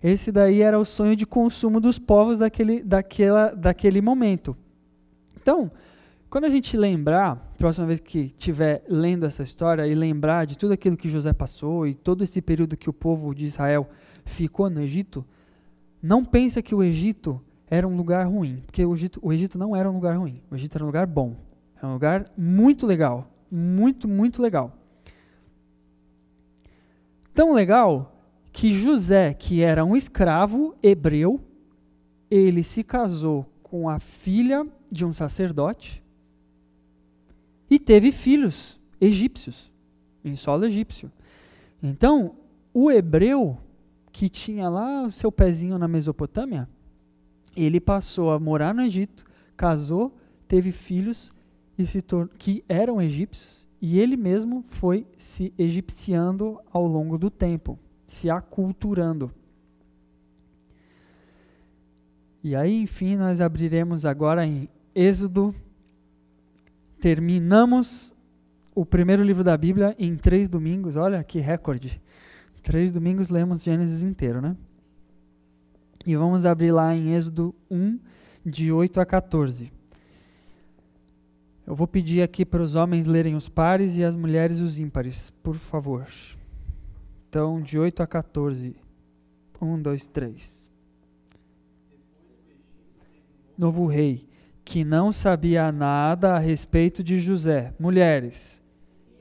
[0.03, 4.57] esse daí era o sonho de consumo dos povos daquele, daquela, daquele momento.
[5.41, 5.71] Então,
[6.31, 10.73] quando a gente lembrar, próxima vez que estiver lendo essa história e lembrar de tudo
[10.73, 13.89] aquilo que José passou e todo esse período que o povo de Israel
[14.25, 15.25] ficou no Egito,
[16.01, 19.75] não pensa que o Egito era um lugar ruim, porque o Egito, o Egito não
[19.75, 20.41] era um lugar ruim.
[20.51, 21.37] O Egito era um lugar bom,
[21.83, 24.77] é um lugar muito legal, muito muito legal.
[27.35, 28.15] Tão legal
[28.53, 31.41] que José, que era um escravo hebreu,
[32.31, 36.03] ele se casou com a filha de um sacerdote
[37.71, 39.71] e teve filhos egípcios,
[40.25, 41.13] em solo egípcio.
[41.83, 42.35] Então,
[42.75, 43.59] o hebreu
[44.11, 46.69] que tinha lá o seu pezinho na Mesopotâmia,
[47.57, 49.25] ele passou a morar no Egito,
[49.57, 51.33] casou, teve filhos
[51.79, 52.05] e se
[52.37, 59.31] que eram egípcios, e ele mesmo foi se egipciando ao longo do tempo se aculturando.
[62.43, 65.55] E aí, enfim, nós abriremos agora em Êxodo.
[66.99, 68.15] Terminamos
[68.75, 70.97] o primeiro livro da Bíblia em três domingos.
[70.97, 72.01] Olha que recorde.
[72.63, 74.57] Três domingos lemos Gênesis inteiro, né?
[76.07, 77.99] E vamos abrir lá em Êxodo 1,
[78.45, 79.71] de 8 a 14.
[81.69, 85.29] Eu vou pedir aqui para os homens lerem os pares e as mulheres os ímpares,
[85.43, 86.07] por favor.
[87.29, 88.75] Então, de 8 a 14.
[89.61, 90.69] 1, 2, 3.
[93.59, 94.27] Novo rei,
[94.65, 97.75] que não sabia nada a respeito de José.
[97.79, 98.63] Mulheres,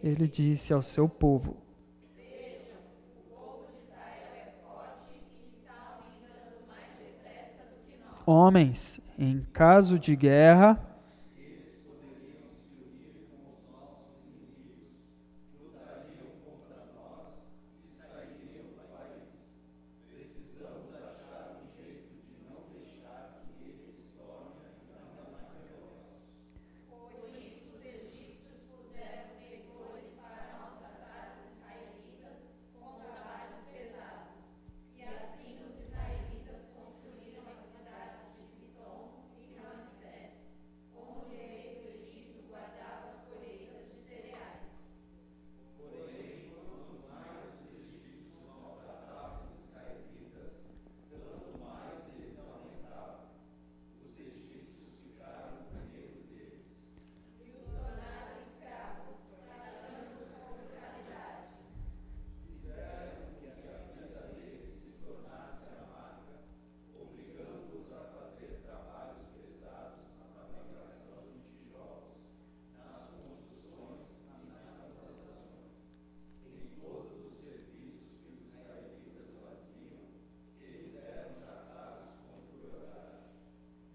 [0.01, 1.57] ele disse ao seu povo:
[8.25, 10.86] Homens, em caso de guerra,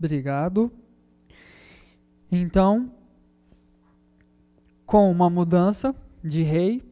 [0.02, 0.68] Obrigado.
[2.28, 2.92] Então,
[4.84, 6.82] com uma mudança de rei,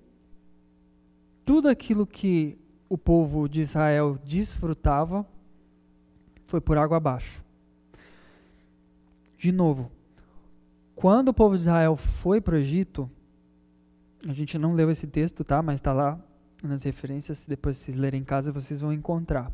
[1.44, 2.56] tudo aquilo que
[2.88, 5.26] o povo de Israel desfrutava
[6.44, 7.44] foi por água abaixo.
[9.36, 9.90] De novo,
[10.94, 13.10] quando o povo de Israel foi para o Egito,
[14.24, 15.60] a gente não leu esse texto, tá?
[15.60, 16.16] Mas está lá
[16.62, 17.44] nas referências.
[17.44, 19.52] Depois vocês lerem em casa, vocês vão encontrar.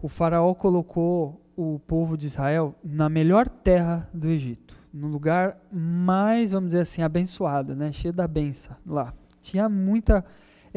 [0.00, 6.52] O faraó colocou o povo de Israel na melhor terra do Egito, no lugar mais,
[6.52, 9.14] vamos dizer assim, abençoado, né, cheio da benção lá.
[9.40, 10.24] Tinha muita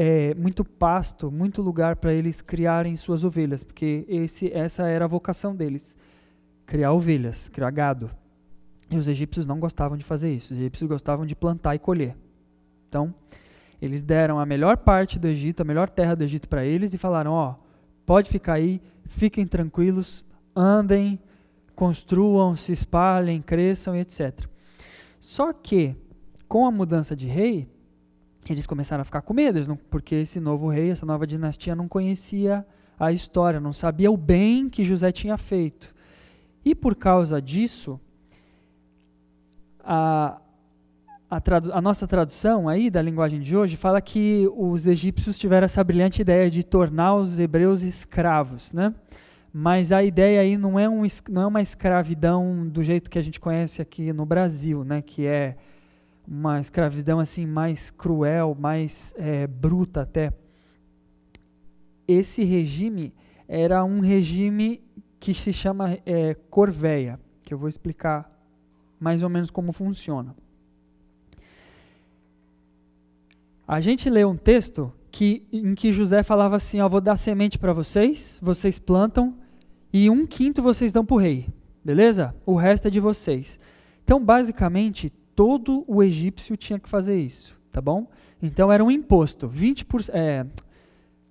[0.01, 5.07] é, muito pasto, muito lugar para eles criarem suas ovelhas, porque esse, essa era a
[5.09, 5.97] vocação deles,
[6.65, 8.09] criar ovelhas, criar gado.
[8.89, 10.53] E os egípcios não gostavam de fazer isso.
[10.53, 12.15] Os egípcios gostavam de plantar e colher.
[12.87, 13.13] Então,
[13.81, 16.97] eles deram a melhor parte do Egito, a melhor terra do Egito para eles e
[16.97, 17.55] falaram: ó,
[18.05, 20.23] pode ficar aí, fiquem tranquilos,
[20.59, 21.17] andem,
[21.75, 24.45] construam, se espalhem, cresçam e etc.
[25.19, 25.95] Só que,
[26.47, 27.69] com a mudança de rei,
[28.49, 32.65] eles começaram a ficar com medo, porque esse novo rei, essa nova dinastia não conhecia
[32.99, 35.95] a história, não sabia o bem que José tinha feito.
[36.65, 37.99] E por causa disso,
[39.81, 40.41] a,
[41.29, 41.41] a,
[41.73, 46.21] a, nossa tradução aí da linguagem de hoje fala que os egípcios tiveram essa brilhante
[46.21, 48.93] ideia de tornar os hebreus escravos, né?
[49.51, 53.21] Mas a ideia aí não é, um, não é uma escravidão do jeito que a
[53.21, 55.01] gente conhece aqui no Brasil, né?
[55.01, 55.57] Que é
[56.27, 60.31] uma escravidão assim mais cruel, mais é, bruta até.
[62.07, 63.13] Esse regime
[63.47, 64.81] era um regime
[65.19, 68.31] que se chama é, corveia, que eu vou explicar
[68.99, 70.35] mais ou menos como funciona.
[73.67, 77.57] A gente lê um texto que, em que José falava assim: ó, vou dar semente
[77.57, 79.35] para vocês, vocês plantam
[79.91, 81.47] e um quinto vocês dão para o rei,
[81.83, 82.35] beleza?
[82.45, 83.59] O resto é de vocês.
[84.03, 88.07] Então, basicamente, todo o egípcio tinha que fazer isso, tá bom?
[88.41, 90.45] Então era um imposto, 20%, é,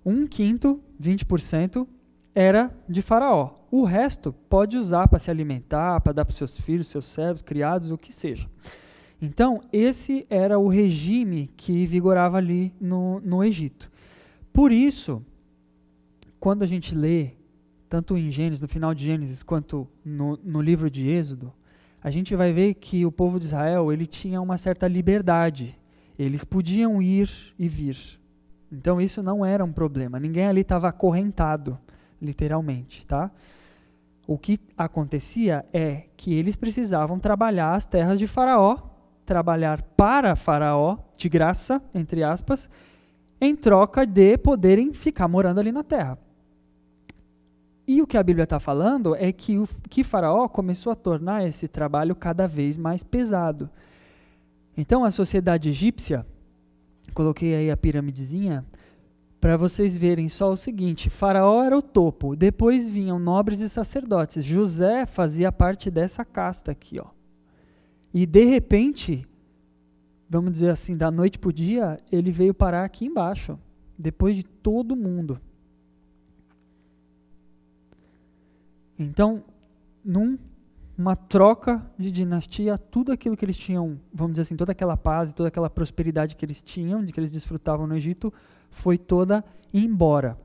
[0.05, 1.87] um quinto, 20%,
[2.33, 3.51] era de faraó.
[3.71, 7.91] O resto pode usar para se alimentar, para dar para seus filhos, seus servos, criados,
[7.91, 8.49] o que seja.
[9.21, 13.91] Então, esse era o regime que vigorava ali no, no Egito.
[14.53, 15.21] Por isso,
[16.39, 17.31] quando a gente lê,
[17.89, 21.51] tanto em Gênesis, no final de Gênesis, quanto no, no livro de Êxodo,
[22.01, 25.77] a gente vai ver que o povo de Israel ele tinha uma certa liberdade.
[26.17, 27.97] Eles podiam ir e vir.
[28.71, 30.19] Então isso não era um problema.
[30.19, 31.77] Ninguém ali estava acorrentado,
[32.21, 33.31] literalmente, tá?
[34.27, 38.77] O que acontecia é que eles precisavam trabalhar as terras de Faraó,
[39.25, 42.69] trabalhar para Faraó, de graça, entre aspas,
[43.41, 46.17] em troca de poderem ficar morando ali na terra.
[47.91, 51.47] E o que a Bíblia está falando é que, o, que Faraó começou a tornar
[51.47, 53.67] esse trabalho cada vez mais pesado.
[54.77, 56.23] Então, a sociedade egípcia,
[57.15, 58.63] coloquei aí a piramidezinha,
[59.41, 64.45] para vocês verem só o seguinte: Faraó era o topo, depois vinham nobres e sacerdotes.
[64.45, 67.07] José fazia parte dessa casta aqui, ó.
[68.13, 69.27] E de repente,
[70.29, 73.57] vamos dizer assim, da noite para o dia, ele veio parar aqui embaixo,
[73.97, 75.41] depois de todo mundo.
[78.99, 79.45] Então,
[80.03, 85.31] numa troca de dinastia, tudo aquilo que eles tinham, vamos dizer assim, toda aquela paz,
[85.31, 88.33] toda aquela prosperidade que eles tinham, de que eles desfrutavam no Egito,
[88.69, 90.37] foi toda embora.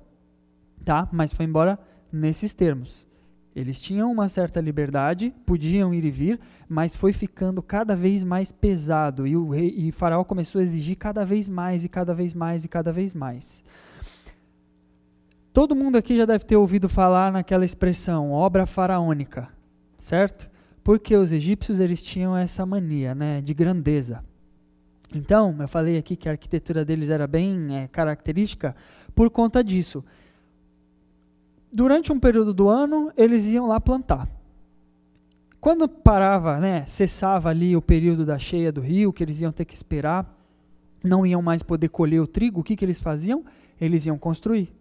[0.84, 1.08] Tá?
[1.12, 1.78] Mas foi embora
[2.12, 3.06] nesses termos.
[3.56, 8.50] Eles tinham uma certa liberdade, podiam ir e vir, mas foi ficando cada vez mais
[8.50, 12.34] pesado e o rei e Faraó começou a exigir cada vez mais e cada vez
[12.34, 13.64] mais e cada vez mais.
[15.54, 19.48] Todo mundo aqui já deve ter ouvido falar naquela expressão, obra faraônica,
[19.96, 20.50] certo?
[20.82, 24.24] Porque os egípcios eles tinham essa mania, né, de grandeza.
[25.14, 28.74] Então, eu falei aqui que a arquitetura deles era bem é, característica
[29.14, 30.04] por conta disso.
[31.72, 34.28] Durante um período do ano, eles iam lá plantar.
[35.60, 39.64] Quando parava, né, cessava ali o período da cheia do rio, que eles iam ter
[39.64, 40.36] que esperar,
[41.00, 43.44] não iam mais poder colher o trigo, o que, que eles faziam?
[43.80, 44.74] Eles iam construir.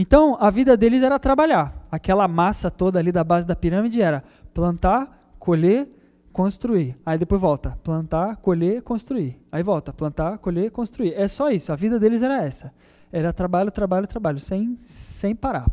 [0.00, 1.86] Então, a vida deles era trabalhar.
[1.92, 5.90] Aquela massa toda ali da base da pirâmide era plantar, colher,
[6.32, 6.96] construir.
[7.04, 9.38] Aí depois volta, plantar, colher, construir.
[9.52, 11.12] Aí volta, plantar, colher, construir.
[11.12, 11.70] É só isso.
[11.70, 12.72] A vida deles era essa.
[13.12, 15.70] Era trabalho, trabalho, trabalho, sem, sem parar.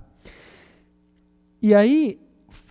[1.61, 2.19] E aí,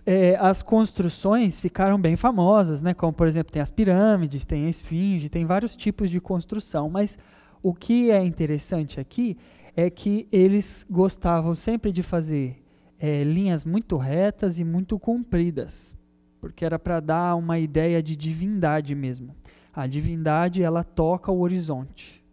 [0.05, 2.93] é, as construções ficaram bem famosas, né?
[2.93, 6.87] Como, por exemplo, tem as pirâmides, tem a esfinge, tem vários tipos de construção.
[6.87, 7.17] Mas
[7.63, 9.35] o que é interessante aqui
[9.77, 12.63] é que eles gostavam sempre de fazer
[12.99, 15.95] é, linhas muito retas e muito compridas,
[16.41, 19.35] porque era para dar uma ideia de divindade mesmo.
[19.71, 22.25] A divindade ela toca o horizonte.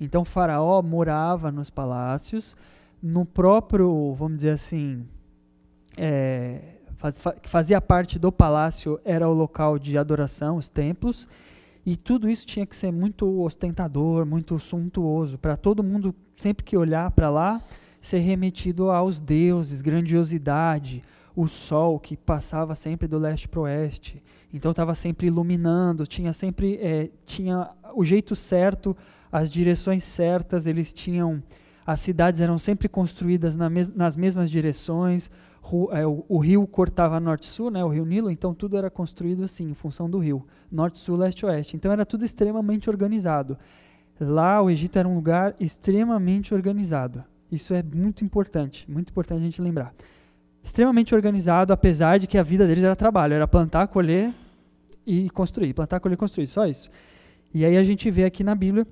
[0.00, 2.54] Então Faraó morava nos palácios,
[3.02, 5.04] no próprio, vamos dizer assim,
[5.96, 11.28] é, faz, fazia parte do palácio era o local de adoração, os templos,
[11.84, 16.76] e tudo isso tinha que ser muito ostentador, muito suntuoso, para todo mundo, sempre que
[16.76, 17.62] olhar para lá,
[18.00, 21.02] ser remetido aos deuses, grandiosidade,
[21.36, 24.22] o sol que passava sempre do leste para o oeste.
[24.52, 28.96] Então estava sempre iluminando, tinha sempre é, tinha o jeito certo,
[29.30, 31.42] as direções certas, eles tinham
[31.86, 35.30] as cidades eram sempre construídas na mes nas mesmas direções,
[35.62, 39.44] o, é, o, o, rio cortava norte-sul, né, o rio Nilo, então tudo era construído
[39.44, 41.76] assim, em função do rio, norte-sul, leste-oeste.
[41.76, 43.56] Então era tudo extremamente organizado.
[44.24, 47.24] Lá o Egito era um lugar extremamente organizado.
[47.50, 49.92] Isso é muito importante, muito importante a gente lembrar.
[50.62, 54.32] Extremamente organizado, apesar de que a vida deles era trabalho, era plantar, colher
[55.04, 56.88] e construir, plantar, colher, construir, só isso.
[57.52, 58.86] E aí a gente vê aqui na Bíblia,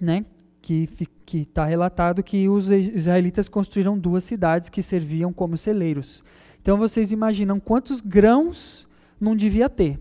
[0.00, 0.24] né,
[0.62, 0.88] que
[1.34, 6.22] está relatado que os israelitas construíram duas cidades que serviam como celeiros.
[6.62, 8.88] Então vocês imaginam quantos grãos
[9.20, 9.98] não devia ter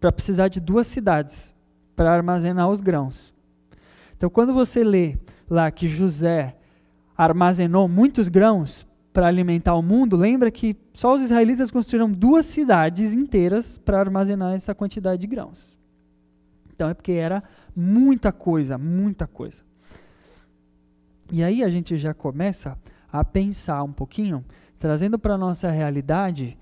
[0.00, 1.54] para precisar de duas cidades
[1.94, 3.36] para armazenar os grãos.
[4.18, 5.16] Então quando você lê
[5.48, 6.56] lá que José
[7.16, 13.14] armazenou muitos grãos para alimentar o mundo, lembra que só os israelitas construíram duas cidades
[13.14, 15.78] inteiras para armazenar essa quantidade de grãos.
[16.74, 17.42] Então é porque era
[17.74, 19.62] muita coisa, muita coisa.
[21.30, 22.76] E aí a gente já começa
[23.12, 24.44] a pensar um pouquinho,
[24.78, 26.58] trazendo para a nossa realidade,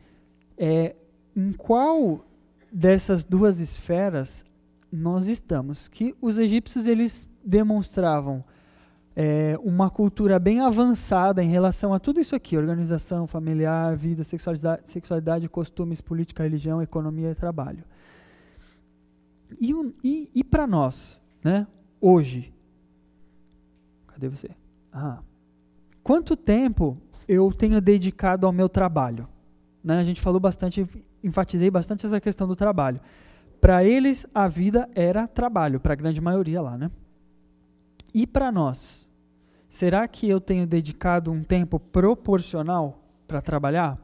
[0.58, 0.94] é,
[1.34, 2.24] em qual
[2.70, 4.44] dessas duas esferas
[4.92, 5.88] nós estamos.
[5.88, 8.44] Que os egípcios eles demonstravam
[9.14, 14.82] é, uma cultura bem avançada em relação a tudo isso aqui: organização familiar, vida, sexualidade,
[14.90, 17.84] sexualidade costumes, política, religião, economia e trabalho.
[19.60, 19.72] E,
[20.02, 21.66] e, e para nós, né,
[22.00, 22.52] hoje,
[24.16, 24.48] Cadê você?
[24.90, 25.18] Ah.
[26.02, 26.96] Quanto tempo
[27.28, 29.28] eu tenho dedicado ao meu trabalho?
[29.84, 29.98] Né?
[29.98, 30.88] A gente falou bastante,
[31.22, 32.98] enfatizei bastante essa questão do trabalho.
[33.60, 36.90] Para eles, a vida era trabalho, para a grande maioria lá, né?
[38.16, 39.06] E para nós?
[39.68, 44.02] Será que eu tenho dedicado um tempo proporcional para trabalhar?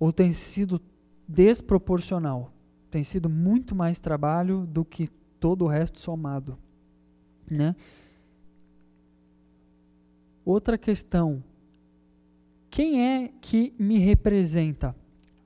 [0.00, 0.82] Ou tem sido
[1.28, 2.50] desproporcional?
[2.90, 5.06] Tem sido muito mais trabalho do que
[5.38, 6.58] todo o resto somado,
[7.48, 7.76] né?
[10.44, 11.40] Outra questão:
[12.68, 14.92] quem é que me representa?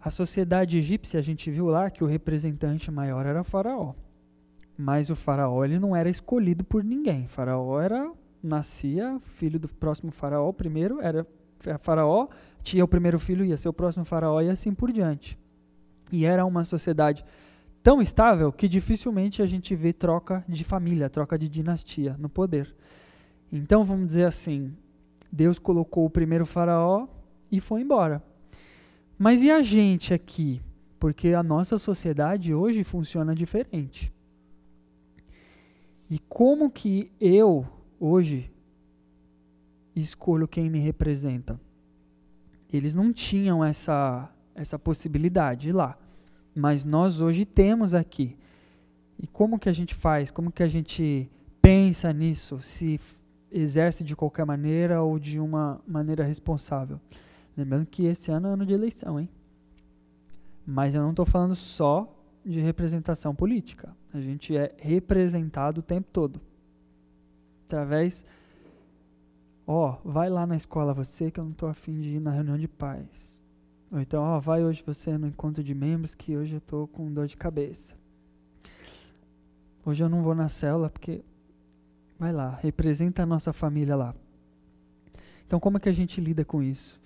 [0.00, 3.92] A sociedade egípcia, a gente viu lá que o representante maior era o faraó.
[4.80, 7.26] Mas o faraó ele não era escolhido por ninguém.
[7.26, 8.10] O faraó era
[8.42, 11.26] nascia filho do próximo faraó, primeiro era
[11.80, 12.28] faraó,
[12.62, 15.38] tinha o primeiro filho, ia ser o próximo faraó e assim por diante.
[16.10, 17.22] E era uma sociedade
[17.82, 22.74] tão estável que dificilmente a gente vê troca de família, troca de dinastia no poder.
[23.52, 24.74] Então vamos dizer assim,
[25.30, 27.06] Deus colocou o primeiro faraó
[27.52, 28.22] e foi embora.
[29.18, 30.62] Mas e a gente aqui?
[30.98, 34.10] Porque a nossa sociedade hoje funciona diferente.
[36.10, 37.64] E como que eu,
[38.00, 38.50] hoje,
[39.94, 41.60] escolho quem me representa?
[42.72, 45.96] Eles não tinham essa, essa possibilidade lá.
[46.58, 48.36] Mas nós hoje temos aqui.
[49.18, 50.32] E como que a gente faz?
[50.32, 51.30] Como que a gente
[51.62, 52.58] pensa nisso?
[52.60, 52.98] Se
[53.52, 57.00] exerce de qualquer maneira ou de uma maneira responsável.
[57.56, 59.28] Lembrando que esse ano é ano de eleição, hein?
[60.66, 62.12] Mas eu não estou falando só
[62.44, 63.94] de representação política.
[64.12, 66.40] A gente é representado o tempo todo.
[67.66, 68.24] Através.
[69.66, 72.30] Ó, oh, vai lá na escola você que eu não estou afim de ir na
[72.30, 73.40] reunião de pais.
[73.92, 76.88] Ou então, ó, oh, vai hoje você no encontro de membros que hoje eu estou
[76.88, 77.94] com dor de cabeça.
[79.84, 81.22] Hoje eu não vou na célula porque
[82.20, 84.14] Vai lá, representa a nossa família lá.
[85.46, 87.00] Então, como é que a gente lida com isso?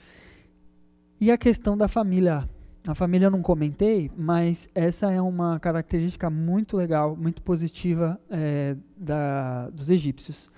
[1.21, 2.51] E a questão da família.
[2.87, 9.71] A família não comentei, mas essa é uma característica muito legal, muito positiva é, da,
[9.71, 10.51] dos egípcios,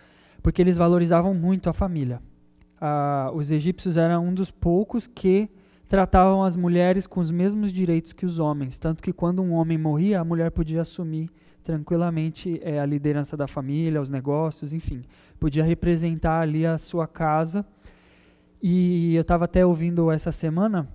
[0.42, 2.20] porque eles valorizavam muito a família.
[2.80, 5.48] Ah, os egípcios eram um dos poucos que
[5.88, 9.78] tratavam as mulheres com os mesmos direitos que os homens, tanto que quando um homem
[9.78, 11.30] morria, a mulher podia assumir
[11.62, 15.04] tranquilamente é, a liderança da família, os negócios, enfim.
[15.38, 17.64] Podia representar ali a sua casa.
[18.60, 20.88] E eu estava até ouvindo essa semana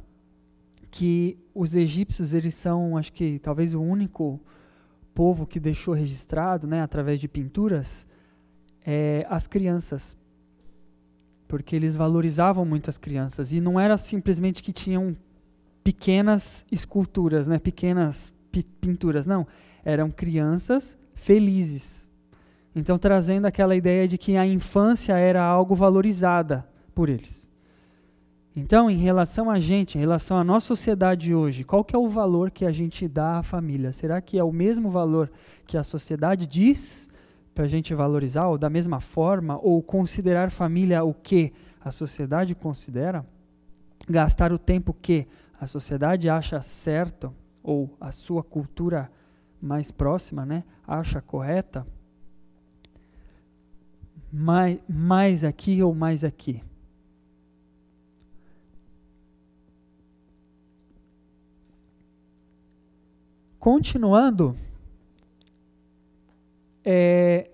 [0.91, 4.39] que os egípcios, eles são, acho que talvez o único
[5.15, 8.05] povo que deixou registrado, né, através de pinturas,
[8.85, 10.17] é, as crianças.
[11.47, 13.53] Porque eles valorizavam muito as crianças.
[13.53, 15.15] E não era simplesmente que tinham
[15.83, 18.33] pequenas esculturas, né, pequenas
[18.81, 19.47] pinturas, não
[19.83, 22.07] eram crianças felizes.
[22.75, 27.49] Então, trazendo aquela ideia de que a infância era algo valorizada por eles.
[28.53, 32.09] Então, em relação a gente, em relação à nossa sociedade hoje, qual que é o
[32.09, 33.93] valor que a gente dá à família?
[33.93, 35.31] Será que é o mesmo valor
[35.65, 37.09] que a sociedade diz
[37.55, 42.53] para a gente valorizar, ou da mesma forma, ou considerar família o que a sociedade
[42.53, 43.25] considera?
[44.09, 45.27] Gastar o tempo que
[45.59, 47.33] a sociedade acha certo,
[47.63, 49.09] ou a sua cultura
[49.61, 51.85] mais próxima, né, acha correta,
[54.33, 56.61] mais, mais aqui ou mais aqui.
[63.61, 64.55] Continuando,
[66.83, 67.47] é,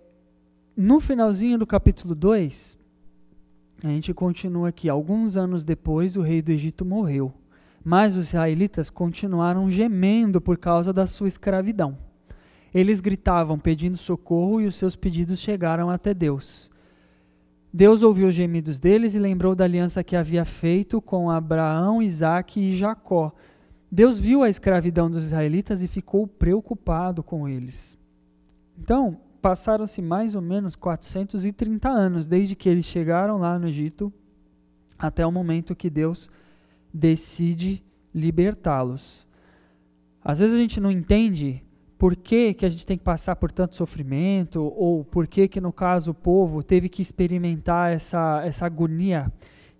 [0.73, 2.77] no finalzinho do capítulo 2,
[3.83, 4.87] a gente continua aqui.
[4.87, 7.33] Alguns anos depois, o rei do Egito morreu,
[7.83, 11.97] mas os israelitas continuaram gemendo por causa da sua escravidão.
[12.73, 16.71] Eles gritavam pedindo socorro e os seus pedidos chegaram até Deus.
[17.73, 22.61] Deus ouviu os gemidos deles e lembrou da aliança que havia feito com Abraão, Isaque
[22.61, 23.35] e Jacó.
[23.91, 27.97] Deus viu a escravidão dos israelitas e ficou preocupado com eles.
[28.77, 34.11] Então, passaram-se mais ou menos 430 anos desde que eles chegaram lá no Egito
[34.99, 36.29] até o momento que Deus
[36.93, 37.83] decide
[38.13, 39.27] libertá-los.
[40.23, 41.63] Às vezes a gente não entende
[41.97, 45.61] por que, que a gente tem que passar por tanto sofrimento, ou por que, que
[45.61, 49.31] no caso o povo teve que experimentar essa, essa agonia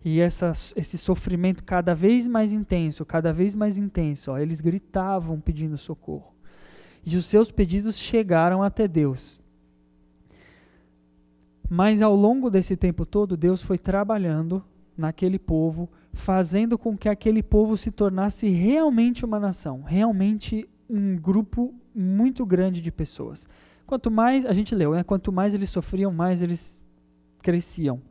[0.09, 4.31] e essa, esse sofrimento cada vez mais intenso, cada vez mais intenso.
[4.31, 6.33] Ó, eles gritavam pedindo socorro.
[7.05, 9.41] E os seus pedidos chegaram até Deus.
[11.69, 14.63] Mas ao longo desse tempo todo, Deus foi trabalhando
[14.97, 21.75] naquele povo, fazendo com que aquele povo se tornasse realmente uma nação, realmente um grupo
[21.93, 23.45] muito grande de pessoas.
[23.85, 25.03] Quanto mais, a gente leu, né?
[25.03, 26.81] quanto mais eles sofriam, mais eles
[27.41, 28.01] cresciam.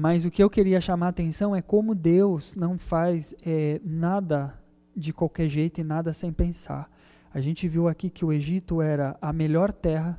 [0.00, 4.58] Mas o que eu queria chamar a atenção é como Deus não faz é, nada
[4.96, 6.90] de qualquer jeito e nada sem pensar.
[7.34, 10.18] A gente viu aqui que o Egito era a melhor terra,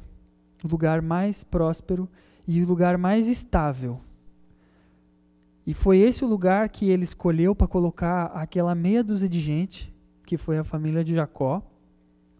[0.63, 2.07] o lugar mais próspero
[2.47, 3.99] e o lugar mais estável.
[5.65, 9.91] E foi esse o lugar que ele escolheu para colocar aquela meia dúzia de gente
[10.27, 11.59] que foi a família de Jacó,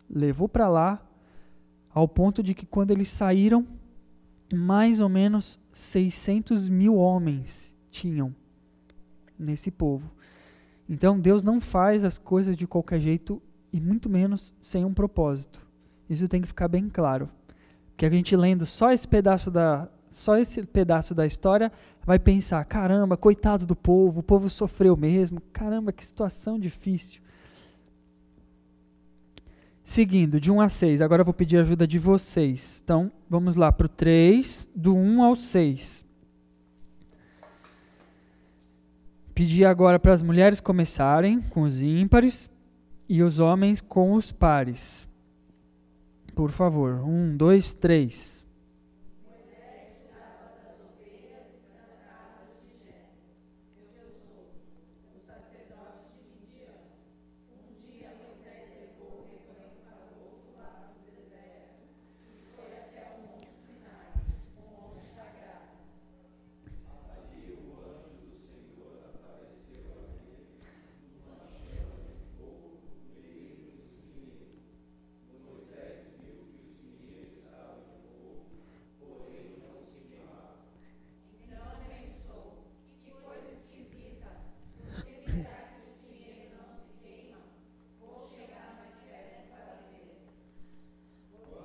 [0.08, 1.04] levou para lá,
[1.92, 3.66] ao ponto de que quando eles saíram,
[4.56, 8.34] mais ou menos 600 mil homens tinham
[9.38, 10.12] nesse povo.
[10.88, 13.42] Então Deus não faz as coisas de qualquer jeito
[13.72, 15.66] e muito menos sem um propósito.
[16.10, 17.30] Isso tem que ficar bem claro.
[17.90, 21.72] Porque a gente lendo só esse pedaço da só esse pedaço da história
[22.04, 25.42] vai pensar, caramba, coitado do povo, o povo sofreu mesmo.
[25.54, 27.22] Caramba, que situação difícil.
[29.84, 31.02] Seguindo, de 1 a 6.
[31.02, 32.82] Agora eu vou pedir ajuda de vocês.
[32.84, 36.06] Então, vamos lá para o 3, do 1 ao 6.
[39.34, 42.50] Pedir agora para as mulheres começarem com os ímpares
[43.10, 45.08] e os homens com os pares.
[46.36, 47.02] Por favor.
[47.04, 48.41] 1, 2, 3.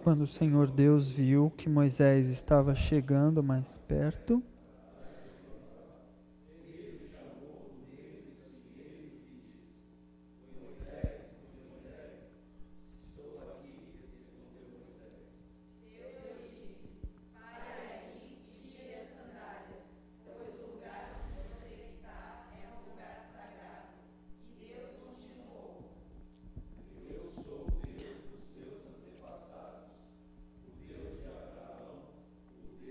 [0.06, 4.40] Quando o Senhor Deus viu que Moisés estava chegando mais perto,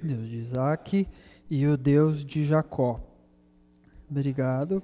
[0.06, 0.40] Deus de
[1.50, 3.00] E o Deus de Jacó.
[4.10, 4.82] Obrigado.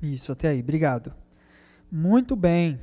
[0.00, 1.12] Isso, até aí, obrigado.
[1.90, 2.80] Muito bem.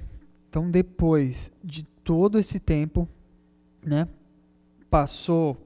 [0.50, 3.08] Então, depois de todo esse tempo,
[3.86, 4.08] né,
[4.90, 5.58] passou,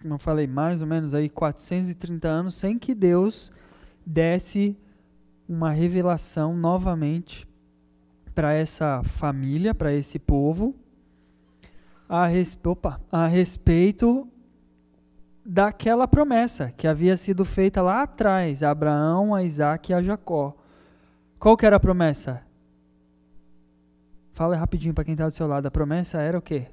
[0.00, 3.52] como eu falei, mais ou menos aí 430 anos sem que Deus
[4.04, 4.76] desse
[5.48, 7.46] uma revelação novamente
[8.34, 10.74] para essa família, para esse povo,
[12.08, 14.26] a, res, opa, a respeito
[15.44, 20.56] daquela promessa que havia sido feita lá atrás, a Abraão, a Isaac e a Jacó.
[21.38, 22.42] Qual que era a promessa?
[24.32, 25.66] Fala rapidinho para quem está do seu lado.
[25.66, 26.66] A promessa era o quê?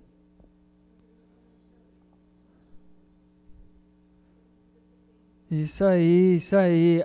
[5.50, 7.04] Isso aí, isso aí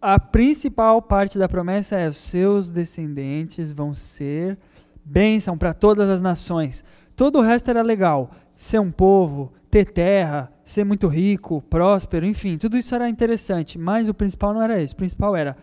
[0.00, 4.56] a principal parte da promessa é: os seus descendentes vão ser
[5.04, 6.84] bênção para todas as nações.
[7.16, 8.30] Todo o resto era legal.
[8.56, 13.78] Ser um povo, ter terra, ser muito rico, próspero, enfim, tudo isso era interessante.
[13.78, 14.94] Mas o principal não era isso.
[14.94, 15.56] O principal era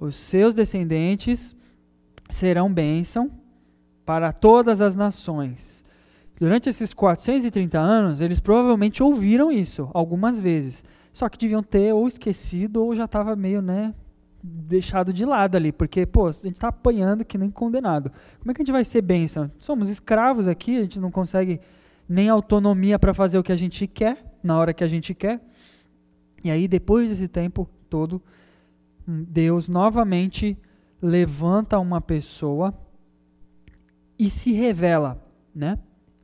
[0.00, 1.54] os seus descendentes
[2.28, 3.30] serão bênção
[4.04, 5.84] para todas as nações.
[6.38, 10.82] Durante esses 430 anos, eles provavelmente ouviram isso algumas vezes.
[11.12, 13.94] Só que deviam ter ou esquecido ou já estava meio, né,
[14.46, 18.12] deixado de lado ali, porque, pô, a gente está apanhando que nem condenado.
[18.38, 19.50] Como é que a gente vai ser bênção?
[19.58, 21.60] Somos escravos aqui, a gente não consegue
[22.06, 25.40] nem autonomia para fazer o que a gente quer, na hora que a gente quer.
[26.44, 28.20] E aí, depois desse tempo todo,
[29.06, 30.58] Deus novamente
[31.00, 32.74] levanta uma pessoa
[34.18, 35.78] e se revela, né?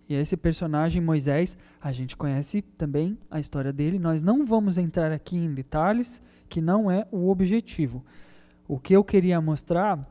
[0.07, 3.99] E esse personagem Moisés, a gente conhece também a história dele.
[3.99, 6.21] Nós não vamos entrar aqui em detalhes,
[6.51, 8.05] que não é o objetivo.
[8.69, 10.07] O que eu queria mostrar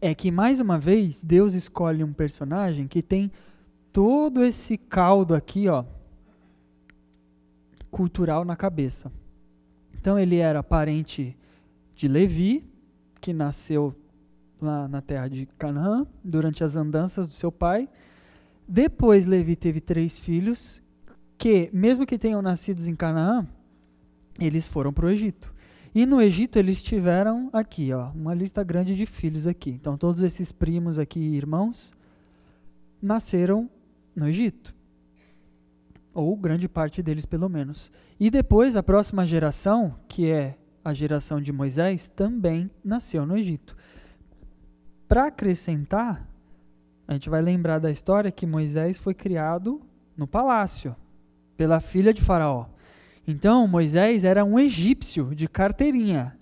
[0.00, 3.30] é que mais uma vez Deus escolhe um personagem que tem
[3.92, 5.84] todo esse caldo aqui, ó,
[7.90, 9.10] cultural na cabeça.
[9.94, 11.36] Então ele era parente
[11.94, 12.68] de Levi,
[13.20, 13.94] que nasceu
[14.60, 17.88] lá na terra de Canaã, durante as andanças do seu pai.
[18.66, 20.82] Depois Levi teve três filhos,
[21.38, 23.46] que, mesmo que tenham nascidos em Canaã,
[24.38, 25.52] eles foram para o Egito.
[25.94, 29.70] E no Egito eles tiveram aqui, ó, uma lista grande de filhos aqui.
[29.70, 31.92] Então todos esses primos aqui, irmãos,
[33.00, 33.70] nasceram
[34.14, 34.74] no Egito.
[36.12, 37.92] Ou grande parte deles, pelo menos.
[38.18, 43.76] E depois a próxima geração, que é a geração de Moisés, também nasceu no Egito.
[45.08, 46.28] Para acrescentar,
[47.06, 49.80] a gente vai lembrar da história que Moisés foi criado
[50.16, 50.96] no palácio
[51.56, 52.66] pela filha de Faraó.
[53.26, 56.36] Então, Moisés era um egípcio de carteirinha,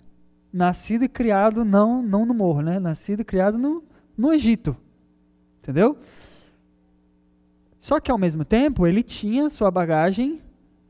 [0.51, 2.79] nascido e criado não, não no morro, né?
[2.79, 3.83] Nascido e criado no,
[4.17, 4.75] no Egito.
[5.61, 5.97] Entendeu?
[7.79, 10.41] Só que ao mesmo tempo, ele tinha sua bagagem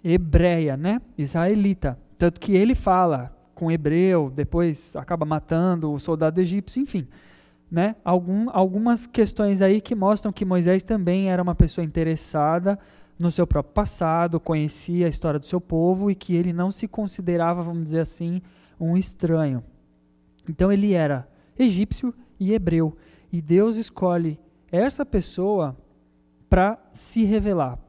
[0.04, 1.02] hebreia, né?
[1.18, 1.98] Israelita.
[2.18, 7.08] Tanto que ele fala com hebreu, depois acaba matando o soldado egípcio, enfim
[7.74, 12.78] né, algum, algumas questões aí que mostram que Moisés também era uma pessoa interessada
[13.24, 16.88] no seu próprio passado, conhecia a história do seu povo e que ele não se
[16.88, 18.42] considerava, vamos dizer assim,
[18.80, 19.64] um estranho.
[20.48, 22.96] Então ele era egípcio e hebreu.
[23.32, 24.40] E Deus escolhe
[24.72, 25.76] essa pessoa
[26.50, 27.80] para se revelar.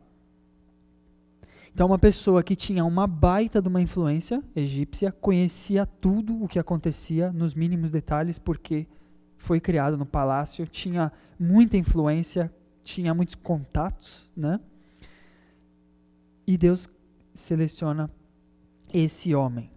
[1.74, 6.58] Então, uma pessoa que tinha uma baita de uma influência egípcia, conhecia tudo o que
[6.58, 8.86] acontecia nos mínimos detalhes, porque
[9.36, 12.50] foi criado no palácio, tinha muita influência,
[12.84, 14.60] tinha muitos contatos, né?
[16.46, 16.88] E Deus
[17.32, 18.10] seleciona
[18.92, 19.70] esse homem.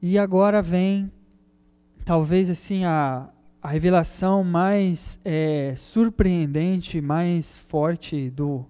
[0.00, 1.10] E agora vem,
[2.04, 3.28] talvez assim, a,
[3.62, 8.64] a revelação mais é, surpreendente, mais forte do,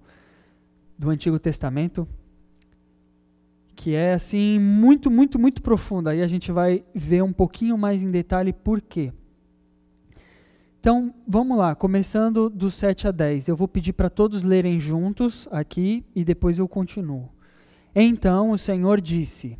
[0.98, 2.06] do Antigo Testamento
[3.82, 6.10] que é assim muito, muito, muito profunda.
[6.10, 9.12] Aí a gente vai ver um pouquinho mais em detalhe por quê.
[10.82, 13.46] Então, vamos lá, começando do 7 a 10.
[13.46, 17.28] Eu vou pedir para todos lerem juntos aqui e depois eu continuo.
[17.94, 19.56] Então o Senhor disse: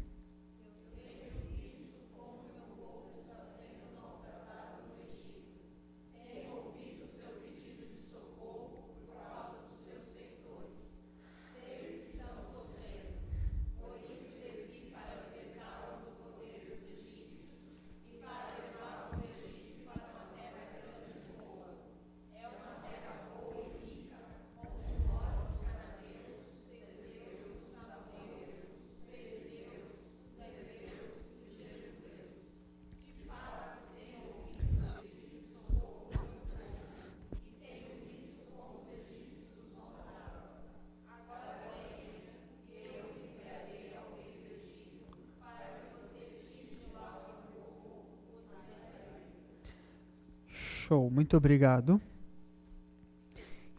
[51.33, 51.99] muito obrigado.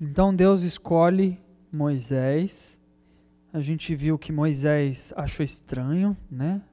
[0.01, 1.39] Então Deus escolhe
[1.71, 2.79] Moisés.
[3.51, 6.63] A gente viu que Moisés achou estranho, né?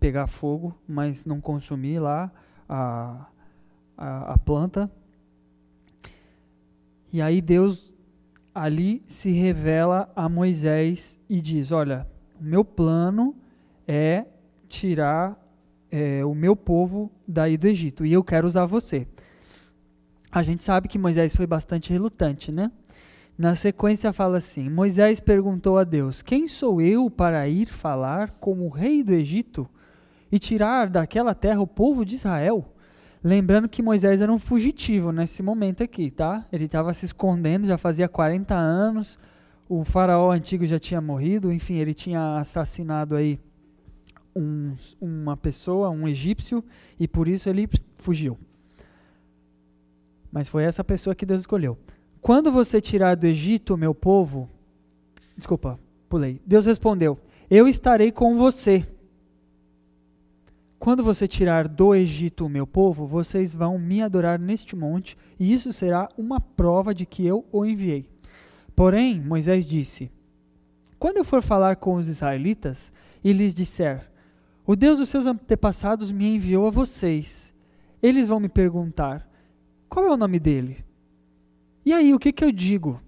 [0.00, 2.32] Pegar fogo, mas não consumir lá
[2.66, 3.26] a,
[3.94, 4.90] a, a planta.
[7.12, 7.94] E aí Deus
[8.54, 12.06] ali se revela a Moisés e diz: Olha,
[12.40, 13.36] o meu plano
[13.86, 14.24] é
[14.66, 15.38] tirar
[15.90, 19.06] é, o meu povo daí do Egito e eu quero usar você
[20.32, 22.72] a gente sabe que Moisés foi bastante relutante, né?
[23.36, 28.68] Na sequência fala assim: Moisés perguntou a Deus: Quem sou eu para ir falar como
[28.70, 29.68] rei do Egito
[30.30, 32.64] e tirar daquela terra o povo de Israel?
[33.22, 36.46] Lembrando que Moisés era um fugitivo nesse momento aqui, tá?
[36.50, 39.18] Ele estava se escondendo, já fazia 40 anos.
[39.68, 43.38] O faraó antigo já tinha morrido, enfim, ele tinha assassinado aí
[44.34, 46.64] um, uma pessoa, um egípcio,
[46.98, 48.36] e por isso ele fugiu.
[50.32, 51.78] Mas foi essa pessoa que Deus escolheu.
[52.20, 54.48] Quando você tirar do Egito o meu povo,
[55.36, 55.78] desculpa,
[56.08, 56.40] pulei.
[56.44, 57.18] Deus respondeu:
[57.50, 58.86] Eu estarei com você
[60.82, 65.54] quando você tirar do Egito o meu povo, vocês vão me adorar neste monte, e
[65.54, 68.10] isso será uma prova de que eu o enviei.
[68.74, 70.10] Porém, Moisés disse:
[70.98, 74.10] Quando eu for falar com os israelitas e lhes disser:
[74.66, 77.54] O Deus dos seus antepassados me enviou a vocês,
[78.02, 79.30] eles vão me perguntar:
[79.92, 80.82] Qual é o nome dele?
[81.84, 82.98] E aí, o que, que eu digo?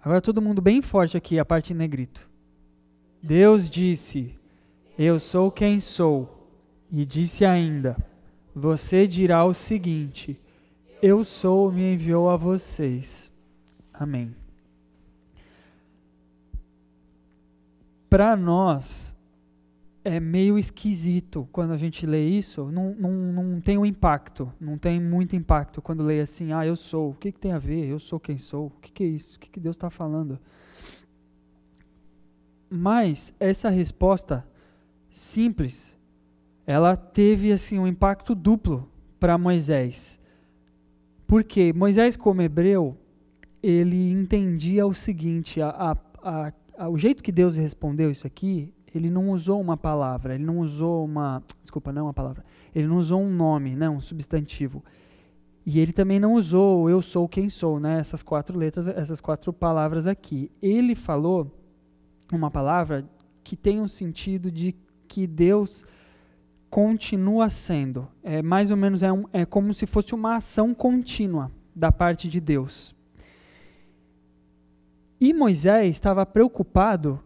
[0.00, 2.30] Agora todo mundo bem forte aqui, a parte em negrito.
[3.20, 4.38] Deus disse:
[5.02, 6.46] eu sou quem sou.
[6.92, 7.96] E disse ainda:
[8.54, 10.38] Você dirá o seguinte:
[11.00, 13.32] Eu sou, me enviou a vocês.
[13.94, 14.36] Amém.
[18.10, 19.09] Para nós,
[20.04, 24.78] é meio esquisito quando a gente lê isso, não, não, não tem um impacto, não
[24.78, 27.86] tem muito impacto quando lê assim, ah, eu sou, o que, que tem a ver?
[27.86, 29.36] Eu sou quem sou, o que, que é isso?
[29.36, 30.38] O que, que Deus está falando?
[32.70, 34.46] Mas essa resposta
[35.10, 35.98] simples,
[36.66, 38.88] ela teve assim um impacto duplo
[39.18, 40.18] para Moisés.
[41.26, 42.96] Porque Moisés, como hebreu,
[43.62, 49.10] ele entendia o seguinte: a, a, a, o jeito que Deus respondeu isso aqui, ele
[49.10, 51.42] não usou uma palavra, ele não usou uma.
[51.62, 52.44] Desculpa, não é uma palavra.
[52.74, 54.82] Ele não usou um nome, né, um substantivo.
[55.64, 59.52] E ele também não usou eu sou quem sou, né, essas quatro letras, essas quatro
[59.52, 60.50] palavras aqui.
[60.60, 61.50] Ele falou
[62.32, 63.08] uma palavra
[63.44, 64.74] que tem um sentido de
[65.06, 65.84] que Deus
[66.68, 68.08] continua sendo.
[68.22, 72.28] É mais ou menos é, um, é como se fosse uma ação contínua da parte
[72.28, 72.94] de Deus.
[75.20, 77.20] E Moisés estava preocupado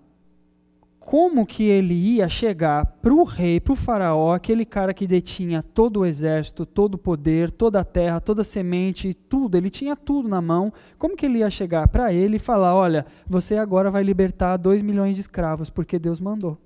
[1.05, 5.63] como que ele ia chegar para o rei, para o faraó, aquele cara que detinha
[5.63, 9.95] todo o exército, todo o poder, toda a terra, toda a semente, tudo, ele tinha
[9.95, 10.73] tudo na mão.
[10.99, 14.83] Como que ele ia chegar para ele e falar, olha, você agora vai libertar dois
[14.83, 16.59] milhões de escravos, porque Deus mandou.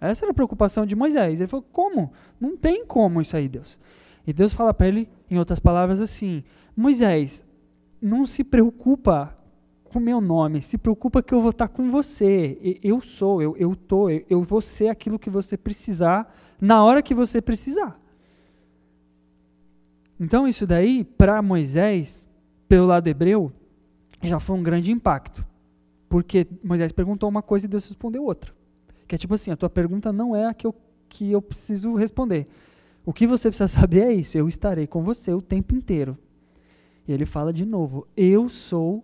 [0.00, 1.40] Essa era a preocupação de Moisés.
[1.40, 2.12] Ele falou: como?
[2.40, 3.76] Não tem como isso aí, Deus.
[4.24, 6.44] E Deus fala para ele, em outras palavras, assim:
[6.76, 7.44] Moisés,
[8.00, 9.35] não se preocupa
[9.96, 12.78] com o meu nome, se preocupa que eu vou estar com você.
[12.82, 17.02] Eu sou, eu, eu tô, eu, eu vou ser aquilo que você precisar na hora
[17.02, 17.98] que você precisar.
[20.20, 22.28] Então, isso daí, para Moisés,
[22.68, 23.50] pelo lado hebreu,
[24.20, 25.46] já foi um grande impacto.
[26.10, 28.52] Porque Moisés perguntou uma coisa e Deus respondeu outra.
[29.08, 30.74] Que é tipo assim, a tua pergunta não é a que eu,
[31.08, 32.46] que eu preciso responder.
[33.02, 36.18] O que você precisa saber é isso, eu estarei com você o tempo inteiro.
[37.08, 39.02] E ele fala de novo, eu sou,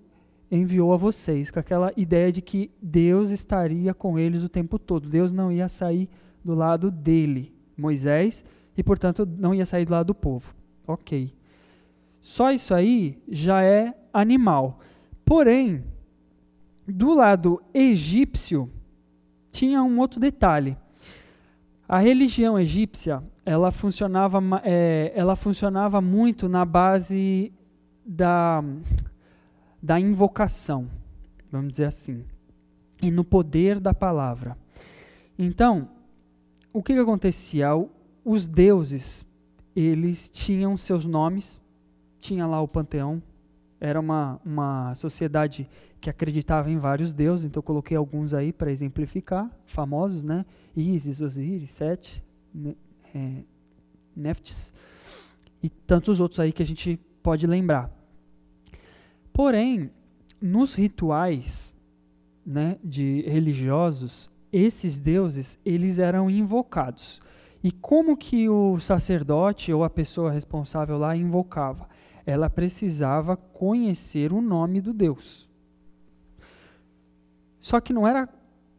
[0.53, 5.09] enviou a vocês, com aquela ideia de que Deus estaria com eles o tempo todo.
[5.09, 6.11] Deus não ia sair
[6.45, 8.45] do lado dele, Moisés,
[8.77, 10.55] e portanto não ia sair do lado do povo.
[10.87, 11.33] Ok.
[12.21, 14.79] Só isso aí já é animal.
[15.25, 15.83] Porém,
[16.87, 18.71] do lado egípcio,
[19.51, 20.77] tinha um outro detalhe.
[21.89, 27.53] A religião egípcia ela funcionava, é, ela funcionava muito na base
[28.05, 28.63] da,
[29.83, 30.89] da invocação,
[31.51, 32.25] vamos dizer assim,
[33.03, 34.57] e no poder da palavra.
[35.37, 35.89] Então,
[36.73, 37.69] o que, que acontecia?
[38.25, 39.27] Os deuses,
[39.75, 41.61] eles tinham seus nomes,
[42.21, 43.21] tinha lá o panteão,
[43.81, 45.69] era uma, uma sociedade
[46.01, 50.47] que acreditava em vários deuses, então eu coloquei alguns aí para exemplificar, famosos, né?
[50.77, 52.23] Isis, Osiris, Set,
[52.55, 52.77] ne,
[53.13, 53.43] é,
[54.15, 54.73] Neftis,
[55.61, 57.91] e tantos outros aí que a gente pode lembrar.
[59.33, 59.91] Porém,
[60.41, 61.73] nos rituais
[62.45, 67.21] né, de religiosos, esses deuses eles eram invocados.
[67.63, 71.89] E como que o sacerdote ou a pessoa responsável lá invocava?
[72.27, 75.49] ela precisava conhecer o nome do Deus.
[77.61, 78.29] Só que não era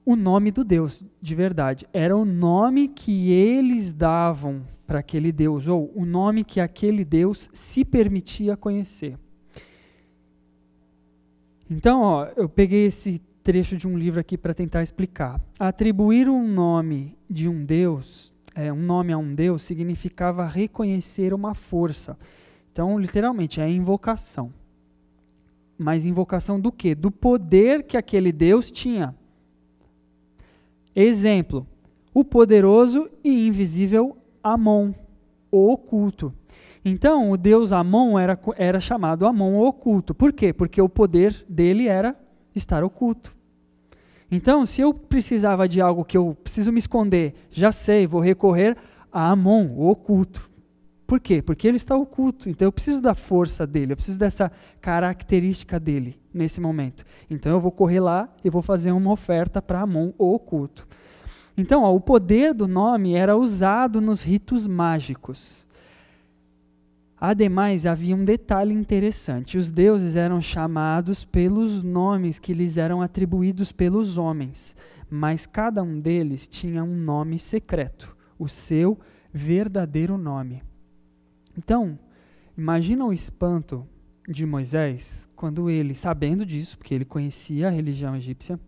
[0.06, 5.68] o nome do Deus de verdade, era o nome que eles davam para aquele Deus,
[5.68, 9.18] ou o nome que aquele Deus se permitia conhecer.
[11.70, 15.42] Então, ó, eu peguei esse trecho de um livro aqui para tentar explicar.
[15.60, 21.54] Atribuir um nome de um Deus, é, um nome a um Deus, significava reconhecer uma
[21.54, 22.18] força
[22.74, 24.52] então, literalmente, é invocação.
[25.78, 26.96] Mas invocação do quê?
[26.96, 29.16] Do poder que aquele Deus tinha.
[30.96, 31.68] Exemplo:
[32.12, 34.92] o poderoso e invisível Amon.
[35.52, 36.34] o oculto.
[36.86, 40.14] Então, o deus Amon era, era chamado Amon oculto.
[40.14, 40.52] Por quê?
[40.52, 42.16] Porque o poder dele era
[42.54, 43.34] estar oculto.
[44.30, 48.76] Então, se eu precisava de algo que eu preciso me esconder, já sei, vou recorrer
[49.12, 50.50] a Amon, o oculto.
[51.06, 51.42] Por quê?
[51.42, 52.50] Porque ele está oculto.
[52.50, 57.06] Então eu preciso da força dele, eu preciso dessa característica dele nesse momento.
[57.30, 60.88] Então eu vou correr lá e vou fazer uma oferta para Amon, o oculto.
[61.56, 65.68] Então, ó, o poder do nome era usado nos ritos mágicos.
[67.26, 73.72] Ademais, havia um detalhe interessante: os deuses eram chamados pelos nomes que lhes eram atribuídos
[73.72, 74.76] pelos homens,
[75.10, 79.00] mas cada um deles tinha um nome secreto, o seu
[79.32, 80.64] verdadeiro nome.
[81.58, 81.98] Então,
[82.58, 83.88] imagina o espanto
[84.28, 88.60] de Moisés quando ele, sabendo disso, porque ele conhecia a religião egípcia,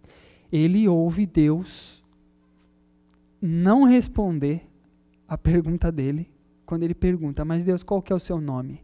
[0.49, 2.01] ele ouve Deus
[3.41, 4.65] não responder
[5.27, 6.33] a pergunta dele
[6.65, 8.81] quando ele pergunta, mas Deus, qual que é o seu nome?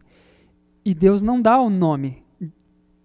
[0.84, 2.22] E Deus não dá o nome,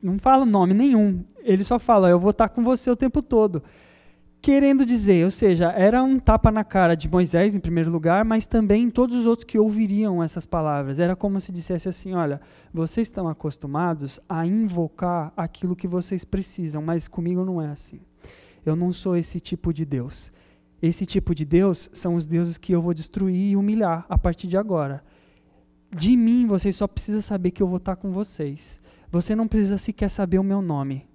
[0.01, 1.23] não fala nome nenhum.
[1.39, 3.63] Ele só fala, eu vou estar com você o tempo todo.
[4.39, 8.45] Querendo dizer, ou seja, era um tapa na cara de Moisés, em primeiro lugar, mas
[8.45, 10.99] também em todos os outros que ouviriam essas palavras.
[10.99, 12.39] Era como se dissesse assim: olha,
[12.71, 17.99] vocês estão acostumados a invocar aquilo que vocês precisam, mas comigo não é assim.
[18.65, 20.31] Eu não sou esse tipo de Deus.
[20.81, 24.47] Esse tipo de Deus são os deuses que eu vou destruir e humilhar a partir
[24.47, 25.03] de agora.
[25.95, 28.79] De mim, vocês só precisam saber que eu vou estar com vocês.
[29.09, 31.07] Você não precisa sequer saber o meu nome.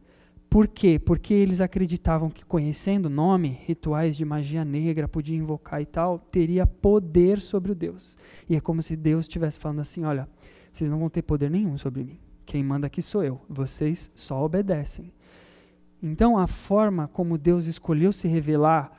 [0.48, 0.98] Por quê?
[0.98, 6.18] Porque eles acreditavam que conhecendo o nome, rituais de magia negra, podia invocar e tal,
[6.18, 8.18] teria poder sobre o Deus.
[8.48, 10.28] E é como se Deus estivesse falando assim: olha,
[10.72, 12.18] vocês não vão ter poder nenhum sobre mim.
[12.44, 13.40] Quem manda aqui sou eu.
[13.48, 15.12] Vocês só obedecem.
[16.02, 18.92] Então, a forma como Deus escolheu se revelar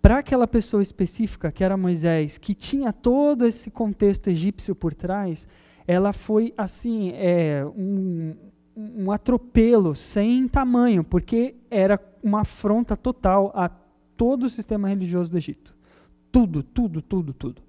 [0.00, 5.48] para aquela pessoa específica, que era Moisés, que tinha todo esse contexto egípcio por trás,
[5.86, 8.36] ela foi assim, é, um,
[8.76, 13.68] um atropelo sem tamanho, porque era uma afronta total a
[14.16, 15.74] todo o sistema religioso do Egito.
[16.30, 17.62] Tudo, tudo, tudo, tudo.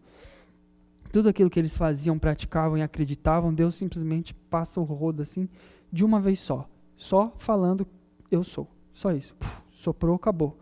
[1.11, 5.49] Tudo aquilo que eles faziam, praticavam e acreditavam, Deus simplesmente passa o rodo assim,
[5.91, 6.69] de uma vez só.
[6.95, 7.88] Só falando,
[8.30, 8.67] eu sou.
[8.93, 9.34] Só isso.
[9.36, 10.55] Puf, soprou, acabou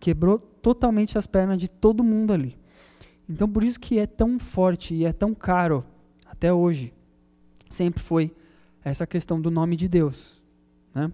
[0.00, 2.56] quebrou totalmente as pernas de todo mundo ali.
[3.28, 5.84] Então por isso que é tão forte e é tão caro
[6.26, 6.92] até hoje.
[7.68, 8.32] Sempre foi
[8.84, 10.40] essa questão do nome de Deus,
[10.94, 11.12] né?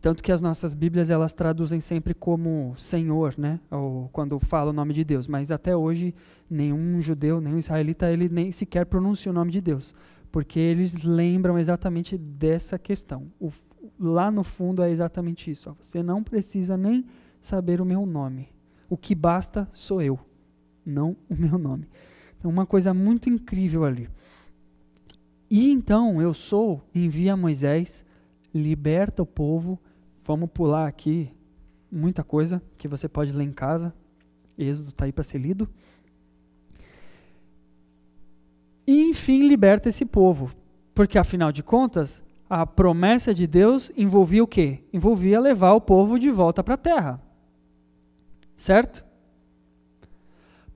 [0.00, 3.60] Tanto que as nossas Bíblias elas traduzem sempre como Senhor, né?
[3.70, 6.12] Ou quando fala o nome de Deus, mas até hoje
[6.50, 9.94] nenhum judeu, nenhum israelita, ele nem sequer pronuncia o nome de Deus,
[10.32, 13.30] porque eles lembram exatamente dessa questão.
[13.38, 13.52] O,
[13.96, 15.76] lá no fundo é exatamente isso.
[15.80, 17.06] Você não precisa nem
[17.42, 18.48] saber o meu nome.
[18.88, 20.18] O que basta sou eu,
[20.84, 21.88] não o meu nome.
[22.38, 24.08] Então, uma coisa muito incrível ali.
[25.50, 28.04] E então eu sou, envia Moisés,
[28.54, 29.78] liberta o povo.
[30.24, 31.30] Vamos pular aqui
[31.90, 33.94] muita coisa que você pode ler em casa.
[34.56, 35.68] Êxodo está aí para ser lido.
[38.86, 40.50] E enfim liberta esse povo.
[40.94, 44.82] Porque afinal de contas, a promessa de Deus envolvia o quê?
[44.92, 47.31] Envolvia levar o povo de volta para a terra.
[48.56, 49.04] Certo?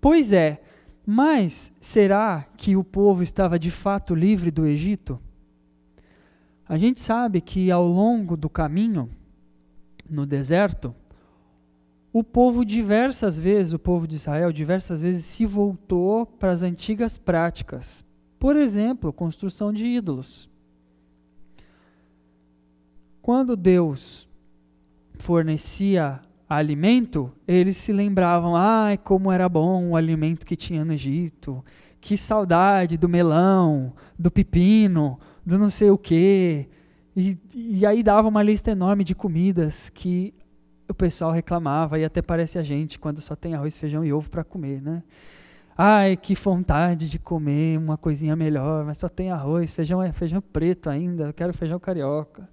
[0.01, 0.62] Pois é,
[1.05, 5.20] mas será que o povo estava de fato livre do Egito?
[6.68, 9.09] A gente sabe que ao longo do caminho,
[10.09, 10.95] no deserto,
[12.12, 17.18] o povo diversas vezes, o povo de Israel diversas vezes se voltou para as antigas
[17.18, 18.05] práticas.
[18.39, 20.51] Por exemplo, construção de ídolos.
[23.22, 24.29] Quando Deus
[25.18, 31.65] fornecia alimento, eles se lembravam, ai, como era bom o alimento que tinha no Egito,
[32.01, 36.69] que saudade do melão, do pepino, do não sei o quê.
[37.17, 40.33] E, e aí dava uma lista enorme de comidas que
[40.89, 44.31] o pessoal reclamava, e até parece a gente quando só tem arroz, feijão e ovo
[44.31, 45.03] para comer, né?
[45.77, 50.41] Ai, que vontade de comer uma coisinha melhor, mas só tem arroz, feijão é feijão
[50.41, 52.49] preto ainda, eu quero feijão carioca.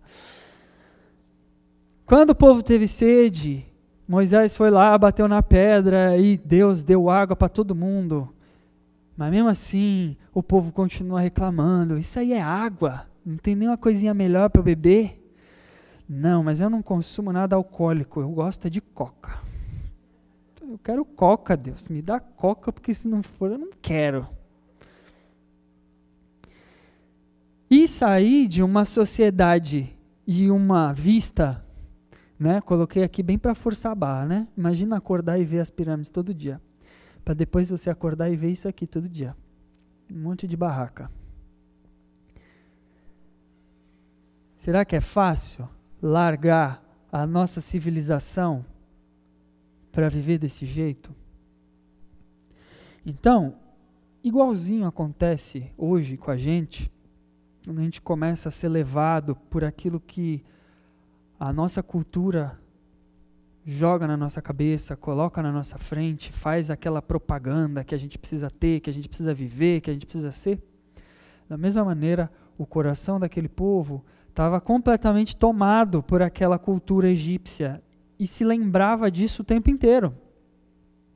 [2.05, 3.65] Quando o povo teve sede,
[4.07, 8.33] Moisés foi lá, bateu na pedra e Deus deu água para todo mundo.
[9.15, 14.13] Mas mesmo assim, o povo continua reclamando: Isso aí é água, não tem nenhuma coisinha
[14.13, 15.19] melhor para beber?
[16.07, 19.39] Não, mas eu não consumo nada alcoólico, eu gosto de coca.
[20.61, 24.27] Eu quero coca, Deus, me dá coca, porque se não for, eu não quero.
[27.69, 29.95] E sair de uma sociedade
[30.27, 31.62] e uma vista
[32.39, 32.61] né?
[32.61, 34.47] Coloquei aqui bem para forçar a barra, né?
[34.57, 36.61] Imagina acordar e ver as pirâmides todo dia.
[37.23, 39.35] Para depois você acordar e ver isso aqui todo dia.
[40.11, 41.09] Um monte de barraca.
[44.57, 45.67] Será que é fácil
[46.01, 48.65] largar a nossa civilização
[49.91, 51.13] para viver desse jeito?
[53.05, 53.55] Então,
[54.23, 56.89] igualzinho acontece hoje com a gente,
[57.65, 60.43] quando a gente começa a ser levado por aquilo que
[61.39, 62.59] a nossa cultura
[63.65, 68.49] joga na nossa cabeça, coloca na nossa frente, faz aquela propaganda que a gente precisa
[68.49, 70.61] ter, que a gente precisa viver, que a gente precisa ser.
[71.47, 77.81] Da mesma maneira, o coração daquele povo estava completamente tomado por aquela cultura egípcia
[78.19, 80.13] e se lembrava disso o tempo inteiro.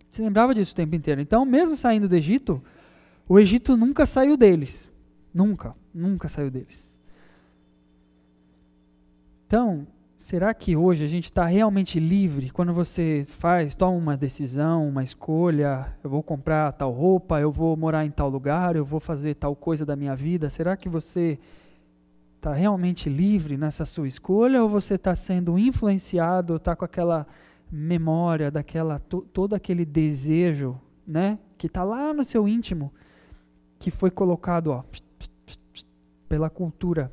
[0.10, 1.20] Se lembrava disso o tempo inteiro.
[1.20, 2.64] Então, mesmo saindo do Egito,
[3.28, 4.90] o Egito nunca saiu deles.
[5.34, 6.98] Nunca, nunca saiu deles.
[9.46, 9.86] Então,
[10.28, 15.02] será que hoje a gente está realmente livre quando você faz, toma uma decisão, uma
[15.02, 19.36] escolha, eu vou comprar tal roupa, eu vou morar em tal lugar, eu vou fazer
[19.36, 20.50] tal coisa da minha vida?
[20.50, 21.40] Será que você
[22.36, 27.26] está realmente livre nessa sua escolha ou você está sendo influenciado, está com aquela
[27.72, 32.92] memória, daquela to, todo aquele desejo, né, que está lá no seu íntimo,
[33.80, 34.84] que foi colocado, ó,
[36.28, 37.10] pela cultura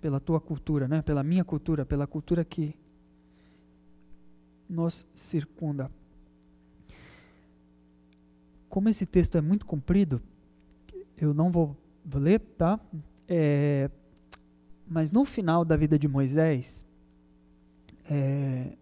[0.00, 1.02] pela tua cultura, né?
[1.02, 2.74] pela minha cultura, pela cultura que
[4.68, 5.90] nos circunda.
[8.68, 10.22] Como esse texto é muito comprido,
[11.18, 11.76] eu não vou,
[12.14, 12.78] ler, tá?
[13.28, 13.90] É,
[14.88, 16.86] mas no final da vida de Moisés,
[18.08, 18.72] é,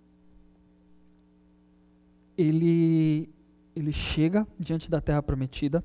[2.37, 3.29] ele,
[3.75, 5.83] ele chega diante da terra prometida,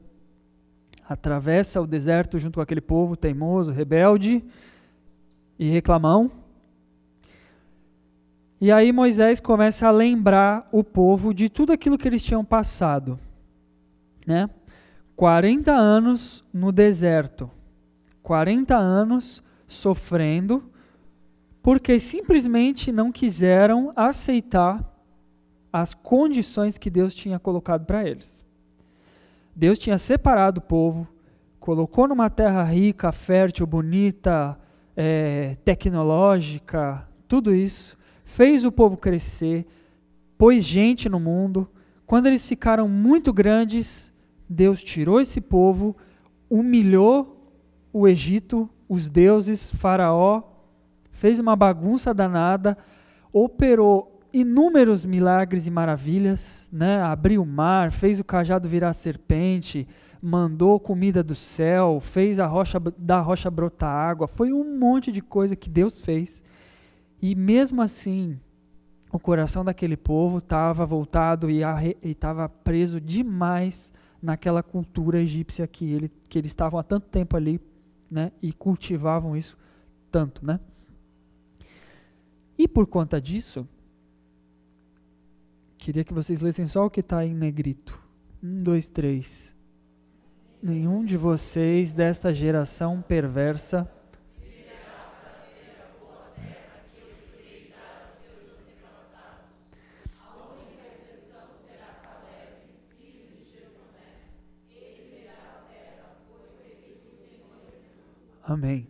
[1.08, 4.44] atravessa o deserto junto com aquele povo teimoso, rebelde,
[5.64, 6.30] e reclamão.
[8.60, 13.18] E aí Moisés começa a lembrar o povo de tudo aquilo que eles tinham passado.
[14.28, 14.50] Né?
[15.16, 17.50] 40 anos no deserto.
[18.22, 20.70] 40 anos sofrendo,
[21.62, 24.84] porque simplesmente não quiseram aceitar
[25.72, 28.44] as condições que Deus tinha colocado para eles.
[29.56, 31.08] Deus tinha separado o povo,
[31.58, 34.58] colocou numa terra rica, fértil, bonita,
[34.96, 39.66] é, tecnológica, tudo isso, fez o povo crescer,
[40.38, 41.70] pôs gente no mundo.
[42.06, 44.14] Quando eles ficaram muito grandes,
[44.48, 45.96] Deus tirou esse povo,
[46.50, 47.52] humilhou
[47.92, 50.44] o Egito, os deuses, Faraó,
[51.12, 52.78] fez uma bagunça danada,
[53.32, 57.02] operou inúmeros milagres e maravilhas, né?
[57.02, 59.88] abriu o mar, fez o cajado virar serpente,
[60.26, 65.22] mandou comida do céu, fez a rocha da rocha brotar água, foi um monte de
[65.22, 66.42] coisa que Deus fez.
[67.22, 68.40] E mesmo assim,
[69.12, 71.60] o coração daquele povo estava voltado e
[72.02, 77.60] estava preso demais naquela cultura egípcia que, ele, que eles estavam há tanto tempo ali,
[78.10, 79.58] né, e cultivavam isso
[80.10, 80.58] tanto, né?
[82.58, 83.68] E por conta disso,
[85.78, 88.00] queria que vocês lessem só o que está em negrito.
[88.42, 89.54] Um, dois, três
[90.64, 93.90] nenhum de vocês desta geração perversa
[108.46, 108.86] Amém.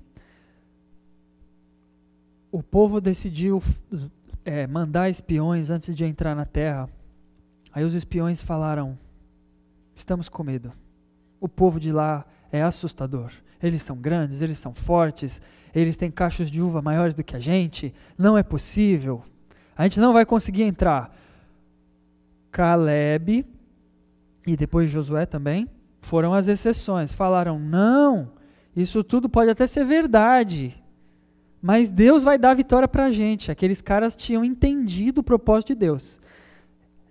[2.52, 3.62] O povo decidiu
[4.44, 6.90] é, mandar espiões antes de entrar na terra.
[7.72, 8.98] Aí os espiões falaram:
[9.96, 10.74] Estamos com medo
[11.44, 13.30] o povo de lá é assustador.
[13.62, 15.42] Eles são grandes, eles são fortes,
[15.76, 17.94] eles têm cachos de uva maiores do que a gente.
[18.18, 19.22] Não é possível.
[19.76, 21.14] A gente não vai conseguir entrar.
[22.50, 23.46] Caleb
[24.48, 25.68] e depois Josué também
[26.00, 27.12] foram as exceções.
[27.12, 28.32] Falaram: não,
[28.74, 30.82] isso tudo pode até ser verdade,
[31.62, 33.52] mas Deus vai dar vitória para a gente.
[33.52, 36.22] Aqueles caras tinham entendido o propósito de Deus.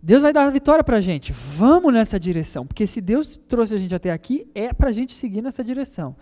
[0.03, 1.33] Deus vai dar a vitória para a gente.
[1.33, 2.67] Vamos nessa direção.
[2.67, 6.17] Porque se Deus trouxe a gente até aqui, é para a gente seguir nessa direção.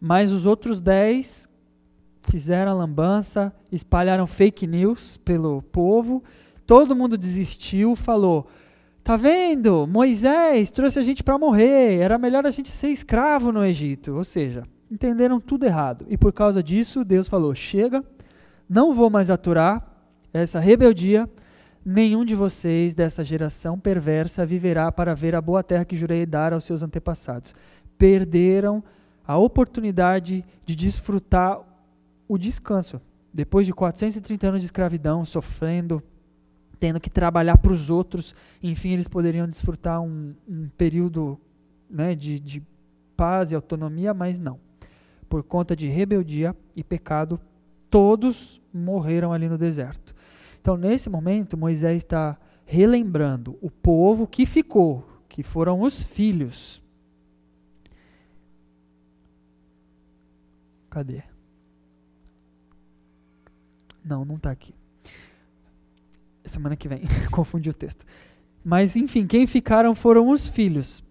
[0.00, 1.46] Mas os outros dez
[2.22, 6.24] fizeram lambança, espalharam fake news pelo povo.
[6.66, 8.48] Todo mundo desistiu, falou:
[9.04, 9.86] Tá vendo?
[9.86, 11.98] Moisés trouxe a gente para morrer.
[12.00, 14.16] Era melhor a gente ser escravo no Egito.
[14.16, 16.06] Ou seja, entenderam tudo errado.
[16.08, 18.02] E por causa disso, Deus falou: Chega,
[18.66, 19.86] não vou mais aturar
[20.32, 21.28] essa rebeldia
[21.84, 26.52] Nenhum de vocês dessa geração perversa viverá para ver a boa terra que jurei dar
[26.52, 27.54] aos seus antepassados.
[27.98, 28.82] Perderam
[29.26, 31.60] a oportunidade de desfrutar
[32.28, 33.00] o descanso.
[33.34, 36.02] Depois de 430 anos de escravidão, sofrendo,
[36.78, 41.40] tendo que trabalhar para os outros, enfim, eles poderiam desfrutar um, um período
[41.90, 42.62] né, de, de
[43.16, 44.60] paz e autonomia, mas não.
[45.28, 47.40] Por conta de rebeldia e pecado,
[47.90, 50.14] todos morreram ali no deserto.
[50.62, 56.80] Então, nesse momento, Moisés está relembrando o povo que ficou, que foram os filhos.
[60.88, 61.24] Cadê?
[64.04, 64.72] Não, não está aqui.
[66.44, 67.02] Semana que vem,
[67.32, 68.06] confundi o texto.
[68.64, 71.02] Mas enfim, quem ficaram foram os filhos.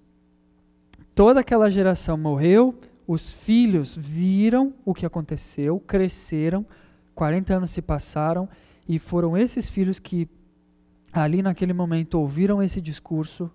[1.14, 6.66] Toda aquela geração morreu, os filhos viram o que aconteceu, cresceram,
[7.14, 8.48] 40 anos se passaram,
[8.92, 10.28] e foram esses filhos que,
[11.14, 13.50] ali naquele momento, ouviram esse discurso,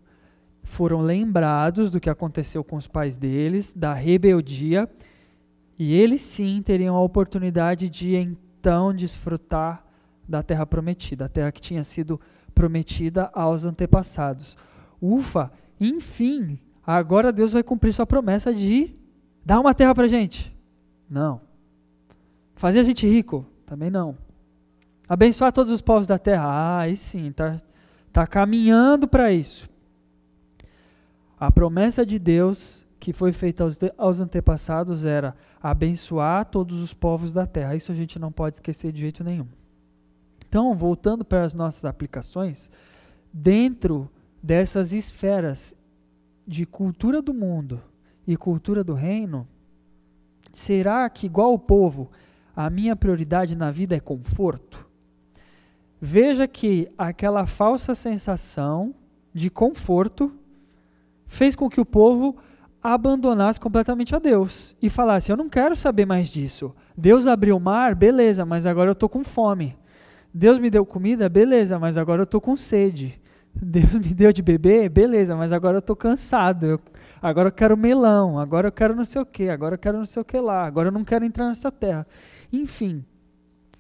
[0.63, 4.89] foram lembrados do que aconteceu com os pais deles, da rebeldia,
[5.79, 9.85] e eles sim teriam a oportunidade de então desfrutar
[10.27, 12.19] da terra prometida, a terra que tinha sido
[12.55, 14.57] prometida aos antepassados.
[15.03, 18.97] Ufa, enfim, agora Deus vai cumprir sua promessa de
[19.45, 20.57] dar uma terra para gente.
[21.11, 21.43] Não.
[22.55, 23.45] Fazer a gente rico?
[23.67, 24.17] Também não.
[25.09, 26.45] Abençoar todos os povos da terra?
[26.47, 27.61] Ah, aí sim, tá,
[28.13, 29.69] tá caminhando para isso.
[31.39, 37.33] A promessa de Deus que foi feita aos, aos antepassados era abençoar todos os povos
[37.33, 37.77] da terra.
[37.77, 39.47] Isso a gente não pode esquecer de jeito nenhum.
[40.49, 42.71] Então, voltando para as nossas aplicações,
[43.33, 44.11] dentro
[44.43, 45.77] dessas esferas
[46.47, 47.83] de cultura do mundo
[48.27, 49.47] e cultura do reino,
[50.53, 52.11] será que, igual o povo,
[52.55, 54.86] a minha prioridade na vida é conforto?
[56.01, 58.95] Veja que aquela falsa sensação
[59.33, 60.33] de conforto
[61.27, 62.37] fez com que o povo
[62.83, 66.75] abandonasse completamente a Deus e falasse: Eu não quero saber mais disso.
[66.97, 69.77] Deus abriu o mar, beleza, mas agora eu estou com fome.
[70.33, 73.21] Deus me deu comida, beleza, mas agora eu estou com sede.
[73.55, 76.67] Deus me deu de beber, beleza, mas agora eu estou cansado.
[76.67, 76.81] Eu,
[77.23, 80.05] agora eu quero melão, agora eu quero não sei o que, agora eu quero não
[80.05, 82.07] sei o que lá, agora eu não quero entrar nessa terra.
[82.53, 83.03] Enfim,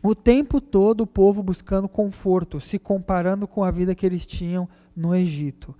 [0.06, 4.68] o tempo todo o povo buscando conforto, se comparando com a vida que eles tinham
[4.94, 5.74] no Egito.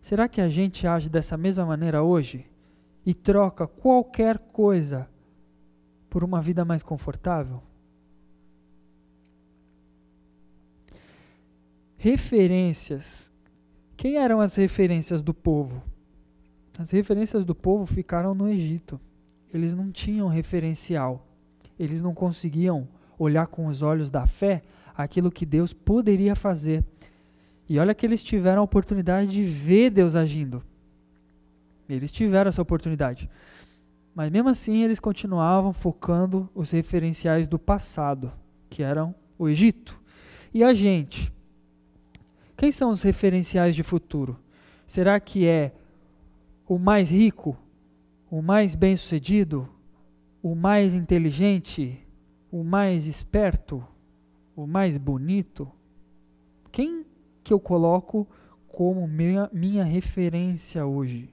[0.00, 2.46] Será que a gente age dessa mesma maneira hoje?
[3.04, 5.08] E troca qualquer coisa
[6.08, 7.62] por uma vida mais confortável?
[12.00, 13.30] referências.
[13.94, 15.82] Quem eram as referências do povo?
[16.78, 18.98] As referências do povo ficaram no Egito.
[19.52, 21.26] Eles não tinham referencial.
[21.78, 22.88] Eles não conseguiam
[23.22, 24.62] olhar com os olhos da fé
[24.96, 26.84] aquilo que Deus poderia fazer.
[27.68, 30.62] E olha que eles tiveram a oportunidade de ver Deus agindo.
[31.88, 33.28] Eles tiveram essa oportunidade.
[34.14, 38.32] Mas mesmo assim, eles continuavam focando os referenciais do passado,
[38.68, 40.00] que eram o Egito.
[40.52, 41.32] E a gente?
[42.56, 44.38] Quem são os referenciais de futuro?
[44.86, 45.72] Será que é
[46.66, 47.56] o mais rico,
[48.30, 49.68] o mais bem-sucedido,
[50.42, 51.98] o mais inteligente,
[52.50, 53.86] o mais esperto,
[54.56, 55.70] o mais bonito?
[56.72, 57.04] Quem
[57.42, 58.26] que eu coloco
[58.68, 61.32] como minha, minha referência hoje?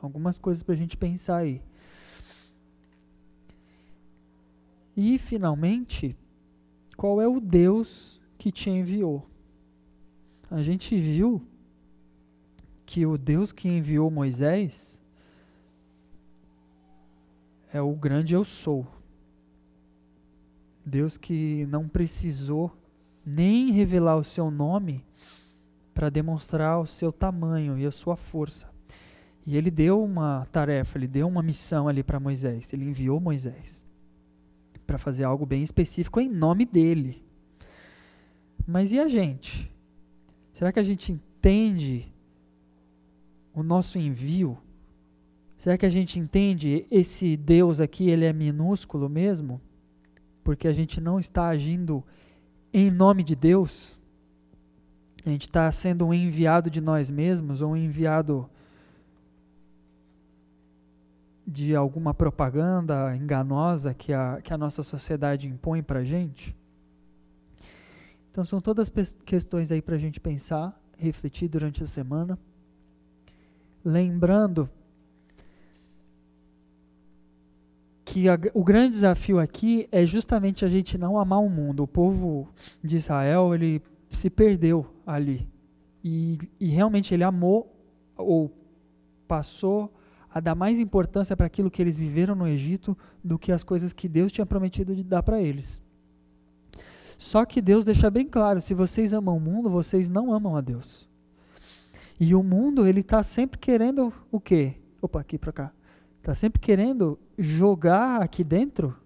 [0.00, 1.62] Algumas coisas para a gente pensar aí.
[4.96, 6.16] E, finalmente,
[6.96, 9.24] qual é o Deus que te enviou.
[10.50, 11.40] A gente viu
[12.84, 15.00] que o Deus que enviou Moisés
[17.72, 18.86] é o grande eu sou.
[20.84, 22.76] Deus que não precisou
[23.24, 25.04] nem revelar o seu nome
[25.94, 28.70] para demonstrar o seu tamanho e a sua força.
[29.46, 32.72] E ele deu uma tarefa, ele deu uma missão ali para Moisés.
[32.72, 33.84] Ele enviou Moisés
[34.86, 37.24] para fazer algo bem específico em nome dele.
[38.66, 39.72] Mas e a gente?
[40.52, 42.12] Será que a gente entende
[43.54, 44.58] o nosso envio?
[45.62, 49.60] Será que a gente entende esse Deus aqui, ele é minúsculo mesmo?
[50.42, 52.02] Porque a gente não está agindo
[52.72, 53.96] em nome de Deus?
[55.24, 58.50] A gente está sendo um enviado de nós mesmos ou um enviado
[61.46, 66.56] de alguma propaganda enganosa que a, que a nossa sociedade impõe para a gente?
[68.32, 68.90] Então são todas
[69.24, 72.36] questões aí para a gente pensar, refletir durante a semana.
[73.84, 74.68] Lembrando
[78.12, 81.82] que a, o grande desafio aqui é justamente a gente não amar o mundo.
[81.82, 82.46] O povo
[82.84, 83.80] de Israel ele
[84.10, 85.48] se perdeu ali
[86.04, 87.74] e, e realmente ele amou
[88.14, 88.52] ou
[89.26, 89.90] passou
[90.28, 92.94] a dar mais importância para aquilo que eles viveram no Egito
[93.24, 95.82] do que as coisas que Deus tinha prometido de dar para eles.
[97.16, 100.60] Só que Deus deixa bem claro: se vocês amam o mundo, vocês não amam a
[100.60, 101.08] Deus.
[102.20, 104.74] E o mundo, ele está sempre querendo o quê?
[105.00, 105.72] Opa, aqui para cá.
[106.22, 108.96] Está sempre querendo jogar aqui dentro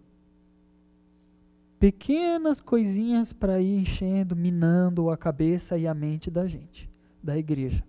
[1.78, 6.90] pequenas coisinhas para ir enchendo, minando a cabeça e a mente da gente,
[7.22, 7.82] da igreja.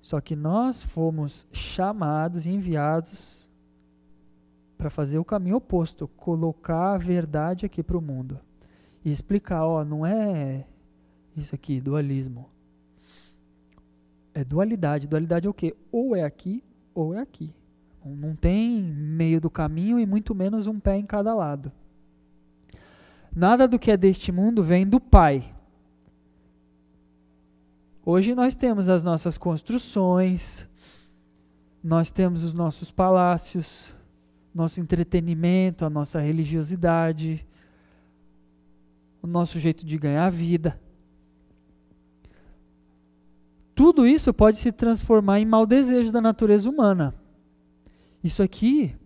[0.00, 3.48] Só que nós fomos chamados e enviados
[4.76, 8.38] para fazer o caminho oposto, colocar a verdade aqui para o mundo
[9.04, 10.64] e explicar, ó, não é
[11.36, 12.48] isso aqui, dualismo.
[14.32, 15.08] É dualidade.
[15.08, 15.74] Dualidade é o quê?
[15.90, 16.62] Ou é aqui
[17.00, 17.54] ou é aqui.
[18.04, 21.70] Não tem meio do caminho e muito menos um pé em cada lado.
[23.34, 25.54] Nada do que é deste mundo vem do Pai.
[28.04, 30.66] Hoje nós temos as nossas construções,
[31.84, 33.94] nós temos os nossos palácios,
[34.54, 37.46] nosso entretenimento, a nossa religiosidade,
[39.22, 40.80] o nosso jeito de ganhar vida.
[43.78, 47.14] Tudo isso pode se transformar em mau desejo da natureza humana.
[48.24, 48.96] Isso aqui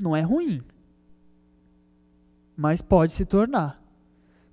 [0.00, 0.62] não é ruim,
[2.56, 3.78] mas pode se tornar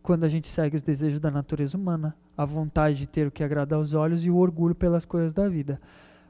[0.04, 3.42] quando a gente segue os desejos da natureza humana, a vontade de ter o que
[3.42, 5.80] agrada aos olhos e o orgulho pelas coisas da vida.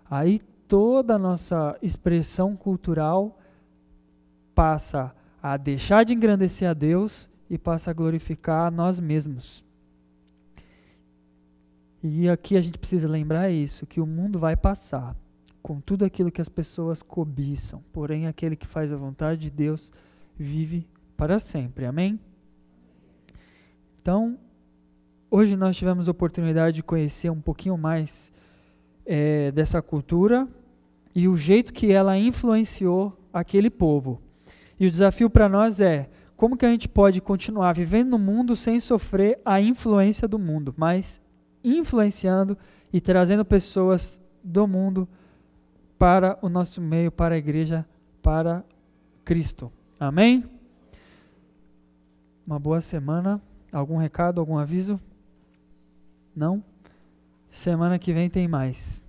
[0.08, 0.38] Aí
[0.68, 3.40] toda a nossa expressão cultural
[4.54, 9.65] passa a deixar de engrandecer a Deus e passa a glorificar a nós mesmos.
[12.08, 15.16] E aqui a gente precisa lembrar isso, que o mundo vai passar
[15.64, 19.92] com tudo aquilo que as pessoas cobiçam, porém aquele que faz a vontade de Deus
[20.38, 20.88] vive
[21.18, 21.84] para sempre.
[21.84, 22.20] Amém?
[24.00, 24.38] Então,
[25.32, 28.32] hoje nós tivemos a oportunidade de conhecer um pouquinho mais
[29.04, 30.48] é, dessa cultura
[31.16, 34.22] e o jeito que ela influenciou aquele povo.
[34.80, 36.08] E o desafio para nós é
[36.38, 40.72] como que a gente pode continuar vivendo no mundo sem sofrer a influência do mundo,
[40.78, 41.25] mas
[41.66, 42.58] influenciando
[42.94, 45.08] e trazendo pessoas do mundo
[45.98, 47.86] para o nosso meio, para a igreja,
[48.22, 48.64] para
[49.24, 49.72] Cristo.
[50.00, 50.44] Amém?
[52.46, 53.42] Uma boa semana.
[53.72, 55.00] Algum recado, algum aviso?
[56.36, 56.64] Não?
[57.50, 59.02] Semana que vem tem mais.